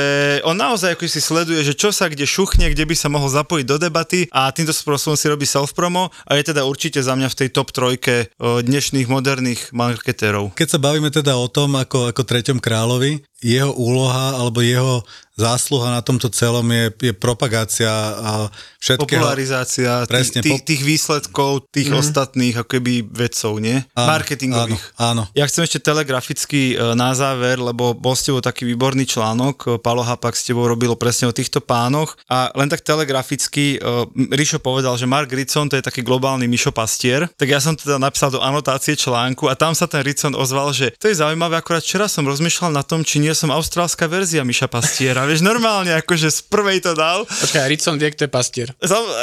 on 0.45 0.61
naozaj 0.61 0.99
ako 0.99 1.09
si 1.09 1.21
sleduje, 1.25 1.65
že 1.65 1.73
čo 1.73 1.95
sa 1.95 2.13
kde 2.13 2.29
šuchne, 2.29 2.69
kde 2.69 2.85
by 2.85 2.95
sa 2.99 3.09
mohol 3.09 3.33
zapojiť 3.33 3.65
do 3.65 3.77
debaty 3.81 4.29
a 4.35 4.53
týmto 4.53 4.77
spôsobom 4.77 5.17
si 5.17 5.31
robí 5.31 5.49
self-promo 5.49 6.11
a 6.27 6.31
je 6.37 6.53
teda 6.53 6.67
určite 6.67 7.01
za 7.01 7.15
mňa 7.17 7.33
v 7.33 7.39
tej 7.39 7.49
top 7.55 7.71
trojke 7.71 8.29
uh, 8.29 8.61
dnešných 8.61 9.07
moderných 9.07 9.71
marketérov. 9.71 10.53
Keď 10.59 10.69
sa 10.77 10.79
bavíme 10.83 11.09
teda 11.15 11.39
o 11.39 11.47
tom, 11.47 11.79
ako, 11.79 12.11
ako 12.11 12.23
treťom 12.27 12.59
kráľovi, 12.59 13.23
jeho 13.45 13.73
úloha 13.77 14.41
alebo 14.41 14.65
jeho 14.65 15.05
zásluha 15.37 15.93
na 15.93 16.01
tomto 16.01 16.33
celom 16.33 16.65
je, 16.73 17.13
je 17.13 17.13
propagácia 17.13 17.93
a 18.17 18.49
všetkého. 18.81 19.21
Popularizácia 19.21 20.09
presne, 20.09 20.41
tých, 20.41 20.65
tých, 20.65 20.65
tých 20.65 20.83
výsledkov, 20.83 21.69
tých 21.69 21.93
mm. 21.93 22.01
ostatných 22.01 22.55
ako 22.57 22.69
keby 22.81 23.05
vedcov, 23.05 23.61
nie? 23.61 23.85
Áno, 23.93 24.09
Marketingových. 24.17 24.85
Áno, 24.97 25.29
áno. 25.29 25.37
Ja 25.37 25.45
chcem 25.45 25.69
ešte 25.69 25.85
telegraficky 25.85 26.73
e, 26.73 26.97
na 26.97 27.13
záver, 27.13 27.61
lebo 27.61 27.93
bol 27.93 28.17
s 28.17 28.25
tebou 28.25 28.41
taký 28.41 28.65
výborný 28.65 29.05
článok, 29.05 29.57
e, 29.61 29.69
Palo 29.77 30.01
Hapak 30.01 30.33
s 30.33 30.49
tebou 30.49 30.65
robilo 30.65 30.97
presne 30.97 31.29
o 31.29 31.37
týchto 31.37 31.61
pánoch 31.61 32.17
a 32.33 32.49
len 32.57 32.73
tak 32.73 32.81
telegraficky 32.81 33.77
uh, 33.77 34.09
Rišo 34.17 34.59
povedal, 34.59 34.97
že 34.97 35.05
Mark 35.05 35.29
Ritson 35.29 35.69
to 35.69 35.77
je 35.77 35.85
taký 35.85 36.01
globálny 36.01 36.49
Mišo 36.49 36.73
Pastier, 36.73 37.29
tak 37.37 37.53
ja 37.53 37.61
som 37.61 37.77
teda 37.77 38.01
napísal 38.01 38.33
do 38.33 38.41
anotácie 38.41 38.97
článku 38.97 39.53
a 39.53 39.55
tam 39.59 39.77
sa 39.77 39.85
ten 39.85 40.01
Ritson 40.01 40.33
ozval, 40.33 40.73
že 40.73 40.97
to 40.97 41.13
je 41.13 41.21
zaujímavé, 41.21 41.61
akorát 41.61 41.85
včera 41.85 42.09
som 42.09 42.25
rozmýšľal 42.25 42.73
na 42.73 42.83
tom, 42.83 43.05
či 43.05 43.21
nie 43.27 43.35
som 43.35 43.51
austrálska 43.51 44.07
verzia 44.07 44.47
Miša 44.47 44.71
Pastiera, 44.71 45.27
vieš, 45.27 45.43
normálne, 45.43 45.91
akože 45.99 46.31
z 46.31 46.41
prvej 46.47 46.79
to 46.79 46.95
dal. 46.95 47.27
Počkaj, 47.27 47.67
Ritson 47.67 47.99
vie, 47.99 48.15
kto 48.15 48.25
je 48.25 48.31
pastier. 48.31 48.69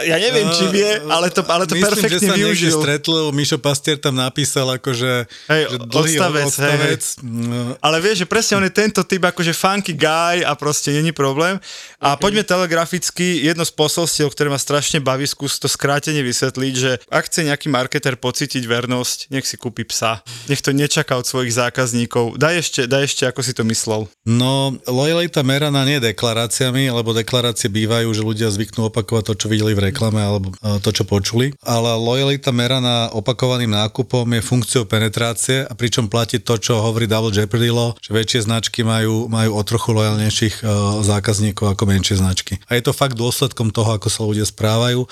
Ja 0.03 0.19
neviem, 0.19 0.51
či 0.51 0.67
vie, 0.67 0.99
ale 1.07 1.31
to, 1.31 1.39
ale 1.47 1.63
to 1.63 1.79
Myslím, 1.79 1.87
perfektne 1.87 2.19
že 2.19 2.27
sa 2.27 2.35
využil. 2.35 2.75
stretlo, 2.75 3.31
Mišo 3.31 3.63
Pastier 3.63 3.95
tam 3.95 4.19
napísal 4.19 4.67
akože 4.75 5.11
hej, 5.47 5.61
že 5.71 5.77
dlhý 5.87 6.15
odstavec, 6.19 6.45
odstavec. 6.51 7.03
Hej, 7.23 7.39
hej. 7.39 7.79
Ale 7.79 7.97
vieš, 8.03 8.17
že 8.23 8.27
presne 8.27 8.53
on 8.59 8.65
je 8.65 8.73
tento 8.73 9.01
typ 9.05 9.23
akože 9.23 9.53
funky 9.53 9.93
guy 9.93 10.41
a 10.43 10.51
proste 10.57 10.91
není 10.91 11.13
problém. 11.13 11.61
A 12.01 12.17
okay. 12.17 12.27
poďme 12.27 12.43
telegraficky, 12.43 13.45
jedno 13.45 13.63
z 13.63 13.71
posolstiev, 13.71 14.33
ktoré 14.33 14.49
ma 14.49 14.59
strašne 14.59 14.99
baví, 14.99 15.23
skús 15.29 15.61
to 15.61 15.69
skrátene 15.69 16.19
vysvetliť, 16.25 16.73
že 16.73 16.91
ak 17.13 17.29
chce 17.29 17.45
nejaký 17.45 17.69
marketer 17.69 18.17
pocítiť 18.17 18.65
vernosť, 18.65 19.29
nech 19.29 19.45
si 19.45 19.55
kúpi 19.55 19.85
psa. 19.85 20.25
Nech 20.49 20.65
to 20.65 20.73
nečaká 20.73 21.13
od 21.15 21.29
svojich 21.29 21.53
zákazníkov. 21.53 22.41
Daj 22.41 22.55
ešte, 22.57 22.81
daj 22.89 23.05
ešte, 23.05 23.23
ako 23.29 23.45
si 23.45 23.53
to 23.53 23.61
myslel. 23.69 23.92
No, 24.23 24.71
lojalita 24.87 25.43
meraná 25.43 25.83
nie 25.83 25.99
deklaráciami, 25.99 26.87
lebo 26.89 27.11
deklarácie 27.11 27.67
bývajú, 27.67 28.07
že 28.15 28.23
ľudia 28.23 28.47
zvyknú 28.49 28.87
opakovať 28.87 29.23
to, 29.29 29.33
čo 29.35 29.47
videli 29.51 29.75
v 29.75 29.91
reklame 29.91 30.23
alebo 30.23 30.55
to, 30.79 30.89
čo 30.95 31.03
počuli. 31.03 31.51
Ale 31.59 31.91
lojalita 31.99 32.55
meraná 32.55 33.11
opakovaným 33.11 33.71
nákupom 33.75 34.23
je 34.31 34.41
funkciou 34.41 34.83
penetrácie 34.87 35.67
a 35.67 35.73
pričom 35.75 36.07
platí 36.07 36.39
to, 36.39 36.55
čo 36.55 36.79
hovorí 36.79 37.03
Double 37.03 37.35
Jeopardy 37.35 37.69
Law, 37.69 37.99
že 37.99 38.15
väčšie 38.15 38.47
značky 38.47 38.87
majú, 38.87 39.27
majú 39.27 39.59
o 39.59 39.61
trochu 39.67 39.91
lojalnejších 39.91 40.63
uh, 40.63 41.03
zákazníkov 41.03 41.75
ako 41.75 41.83
menšie 41.83 42.23
značky. 42.23 42.63
A 42.71 42.79
je 42.79 42.83
to 42.87 42.95
fakt 42.95 43.19
dôsledkom 43.19 43.75
toho, 43.75 43.99
ako 43.99 44.07
sa 44.07 44.23
ľudia 44.23 44.47
správajú 44.47 45.03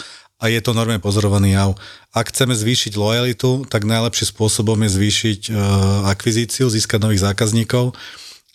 a 0.42 0.50
je 0.50 0.58
to 0.64 0.74
normálne 0.74 1.04
pozorovaný 1.04 1.54
jav. 1.54 1.78
Ak 2.16 2.34
chceme 2.34 2.58
zvýšiť 2.58 2.98
lojalitu, 2.98 3.70
tak 3.70 3.86
najlepším 3.86 4.34
spôsobom 4.34 4.80
je 4.88 4.90
zvýšiť 4.90 5.40
uh, 5.52 5.56
akvizíciu, 6.10 6.72
získať 6.72 6.98
nových 7.04 7.28
zákazníkov 7.28 7.94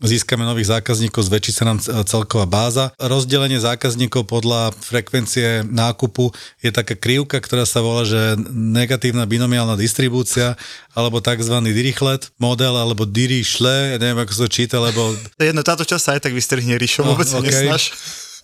získame 0.04 0.44
nových 0.44 0.68
zákazníkov, 0.76 1.24
zväčší 1.24 1.52
sa 1.56 1.64
nám 1.64 1.78
celková 1.80 2.44
báza. 2.44 2.92
Rozdelenie 3.00 3.56
zákazníkov 3.56 4.28
podľa 4.28 4.76
frekvencie 4.76 5.64
nákupu 5.64 6.32
je 6.60 6.68
taká 6.68 6.92
krivka, 6.92 7.40
ktorá 7.40 7.64
sa 7.64 7.80
volá, 7.80 8.04
že 8.04 8.36
negatívna 8.52 9.24
binomiálna 9.24 9.78
distribúcia, 9.80 10.58
alebo 10.92 11.24
tzv. 11.24 11.56
dirichlet 11.72 12.28
model, 12.36 12.76
alebo 12.76 13.08
dirišle, 13.08 13.94
ja 13.94 13.98
neviem, 14.00 14.20
ako 14.20 14.32
sa 14.32 14.42
to 14.44 14.50
číta, 14.52 14.76
lebo... 14.82 15.16
Jedno, 15.40 15.64
táto 15.64 15.88
časť 15.88 16.02
sa 16.02 16.10
aj 16.16 16.20
tak 16.28 16.36
vystrihne, 16.36 16.76
vôbec 16.76 17.28
no, 17.32 17.40
okay. 17.40 17.52
nesnaž. 17.52 17.92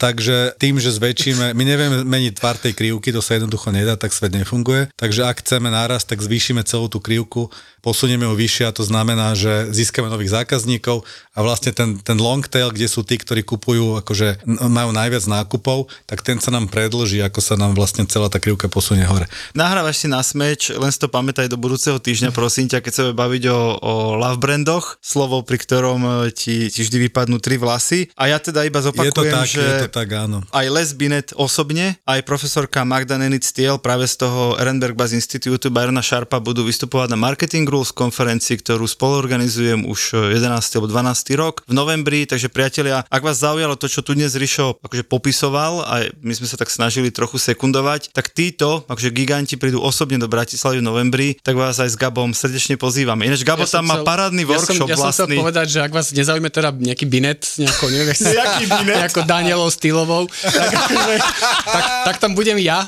Takže 0.03 0.59
tým, 0.59 0.83
že 0.83 0.91
zväčšíme, 0.91 1.55
my 1.55 1.63
nevieme 1.63 2.03
meniť 2.03 2.43
tvar 2.43 2.59
tej 2.59 2.75
krivky, 2.75 3.15
to 3.15 3.23
sa 3.23 3.39
jednoducho 3.39 3.71
nedá, 3.71 3.95
tak 3.95 4.11
svet 4.11 4.35
nefunguje. 4.35 4.91
Takže 4.99 5.23
ak 5.23 5.47
chceme 5.47 5.71
nárast, 5.71 6.11
tak 6.11 6.19
zvýšime 6.19 6.67
celú 6.67 6.91
tú 6.91 6.99
krivku, 6.99 7.55
posunieme 7.79 8.27
ju 8.27 8.35
vyššie 8.35 8.65
a 8.67 8.75
to 8.75 8.83
znamená, 8.83 9.39
že 9.39 9.71
získame 9.71 10.11
nových 10.11 10.35
zákazníkov 10.35 11.07
a 11.35 11.39
vlastne 11.43 11.71
ten, 11.71 11.99
ten 12.03 12.19
long 12.19 12.43
tail, 12.47 12.75
kde 12.75 12.87
sú 12.91 13.07
tí, 13.07 13.15
ktorí 13.19 13.47
kupujú, 13.47 13.99
akože 14.03 14.43
majú 14.47 14.91
najviac 14.95 15.27
nákupov, 15.27 15.91
tak 16.07 16.23
ten 16.23 16.39
sa 16.39 16.55
nám 16.55 16.71
predlží, 16.71 17.23
ako 17.23 17.39
sa 17.43 17.55
nám 17.59 17.75
vlastne 17.79 18.07
celá 18.07 18.31
tá 18.31 18.43
krivka 18.43 18.71
posunie 18.71 19.07
hore. 19.07 19.27
Nahrávaš 19.55 20.03
si 20.03 20.07
na 20.11 20.23
smeč, 20.23 20.71
len 20.71 20.91
si 20.91 20.99
to 20.99 21.11
pamätaj 21.11 21.47
do 21.51 21.59
budúceho 21.59 21.99
týždňa, 21.99 22.31
prosím 22.31 22.71
ťa, 22.71 22.83
keď 22.83 22.93
sa 22.95 23.05
baviť 23.11 23.43
o, 23.51 23.61
o 23.79 23.93
love 24.15 24.39
brandoch, 24.39 24.99
slovo, 25.03 25.43
pri 25.43 25.59
ktorom 25.63 26.31
ti, 26.35 26.71
ti 26.71 26.81
vždy 26.87 27.11
vypadnú 27.11 27.43
tri 27.43 27.59
vlasy. 27.59 28.11
A 28.15 28.31
ja 28.31 28.39
teda 28.39 28.63
iba 28.63 28.79
zopakujem, 28.79 29.11
je 29.11 29.19
to 29.19 29.25
tak, 29.27 29.47
že 29.47 29.63
je 29.63 29.75
to 29.83 29.92
tak 29.93 30.09
áno. 30.11 30.41
aj 30.51 30.67
Les 30.73 30.91
Binet 30.97 31.37
osobne, 31.37 32.01
aj 32.09 32.25
profesorka 32.25 32.81
Magda 32.83 33.21
Nenit 33.21 33.45
Stiel 33.45 33.77
práve 33.77 34.09
z 34.09 34.25
toho 34.25 34.57
Ehrenberg 34.57 34.97
Buzz 34.97 35.13
Institute 35.13 35.69
Byrona 35.69 36.01
Sharpa 36.01 36.41
budú 36.41 36.65
vystupovať 36.65 37.13
na 37.13 37.19
Marketing 37.21 37.69
Rules 37.69 37.93
konferencii, 37.93 38.57
ktorú 38.59 38.89
spoluorganizujem 38.89 39.85
už 39.85 40.33
11. 40.33 40.49
alebo 40.81 40.89
12. 40.89 41.37
rok 41.37 41.61
v 41.69 41.77
novembri, 41.77 42.25
takže 42.25 42.49
priatelia, 42.49 43.05
ak 43.07 43.21
vás 43.21 43.39
zaujalo 43.39 43.77
to, 43.77 43.87
čo 43.87 44.01
tu 44.01 44.17
dnes 44.17 44.33
Rišo 44.33 44.81
akože 44.81 45.05
popisoval 45.05 45.85
a 45.85 45.95
my 46.19 46.33
sme 46.33 46.49
sa 46.49 46.57
tak 46.57 46.73
snažili 46.73 47.13
trochu 47.13 47.37
sekundovať, 47.37 48.11
tak 48.11 48.33
títo, 48.33 48.89
akože 48.89 49.13
giganti 49.13 49.61
prídu 49.61 49.79
osobne 49.79 50.17
do 50.17 50.27
Bratislavy 50.27 50.81
v 50.81 50.87
novembri, 50.87 51.29
tak 51.39 51.53
vás 51.55 51.77
aj 51.77 51.93
s 51.93 51.97
Gabom 51.97 52.33
srdečne 52.33 52.81
pozývame. 52.81 53.29
Ináč 53.29 53.45
Gabo 53.45 53.69
som 53.69 53.85
tam 53.85 53.93
má 53.93 53.97
chcel- 54.01 54.09
parádny 54.09 54.43
ja 54.43 54.49
som, 54.49 54.53
workshop 54.57 54.89
ja 54.89 54.97
som 54.97 55.11
chcel 55.13 55.27
vlastný. 55.29 55.37
povedať, 55.37 55.67
že 55.69 55.79
ak 55.83 55.93
vás 55.93 56.07
nezaujme 56.11 56.49
teda 56.49 56.71
nejaký 56.73 57.05
binet, 57.05 57.41
nejako, 57.59 57.85
neviem, 57.93 58.09
jak 58.15 58.19
sa- 58.19 58.33
Jaký 58.33 58.65
binet? 58.65 58.97
nejako 59.05 59.21
Danielou 59.23 59.69
stylovou, 59.83 60.31
tak, 60.31 60.71
akože, 60.71 61.15
tak, 61.75 61.85
tak 62.07 62.17
tam 62.23 62.39
budem 62.39 62.55
ja. 62.63 62.87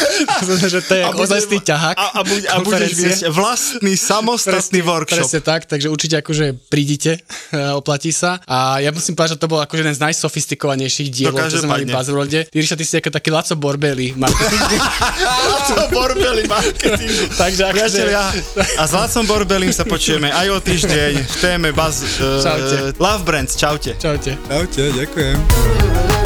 že 0.68 0.84
to 0.84 0.92
je 0.92 1.02
A 1.02 1.08
ako 1.08 1.24
bude- 1.24 1.32
ozajstný 1.32 1.58
ťahák. 1.64 1.96
A, 1.96 2.04
a, 2.12 2.20
buď, 2.20 2.40
a 2.52 2.54
budeš 2.60 2.92
viesť 2.92 3.22
vlastný 3.32 3.96
samostatný 3.96 4.84
workshop. 4.84 5.24
Presne 5.24 5.40
tak, 5.40 5.64
takže 5.64 5.88
určite 5.88 6.20
akože 6.20 6.68
prídite, 6.68 7.24
oplatí 7.80 8.12
sa. 8.12 8.44
A 8.44 8.84
ja 8.84 8.92
musím 8.92 9.16
povedať, 9.16 9.40
že 9.40 9.40
to 9.40 9.48
bol 9.48 9.64
akože 9.64 9.80
jeden 9.80 9.96
z 9.96 10.02
najsofistikovanejších 10.04 11.08
dielov, 11.08 11.48
čo 11.48 11.64
sme 11.64 11.72
mali 11.72 11.88
v. 11.88 11.96
Buzzworlde. 11.96 12.40
Ty, 12.52 12.56
Ríša, 12.60 12.76
ty 12.76 12.84
si 12.84 13.00
ako 13.00 13.08
taký 13.08 13.32
Laco 13.32 13.56
Borbeli 13.56 14.12
to 15.66 15.88
borbeli 15.90 16.44
marketingu. 16.48 17.24
takže 17.36 17.62
akože... 17.64 17.76
Priatelia, 17.76 18.24
a 18.78 18.82
s 18.86 18.92
Lacom 18.92 19.24
Borbelim 19.26 19.72
sa 19.72 19.84
počujeme 19.84 20.30
aj 20.30 20.46
o 20.50 20.58
týždeň 20.60 21.12
v 21.26 21.36
téme 21.40 21.68
Buzz, 21.72 22.02
uh, 22.20 22.42
Čaute. 22.42 22.76
Love 22.98 23.24
Brands. 23.26 23.54
Čaute. 23.56 23.98
Čaute. 23.98 24.38
Čaute, 24.48 24.82
ďakujem. 24.94 26.25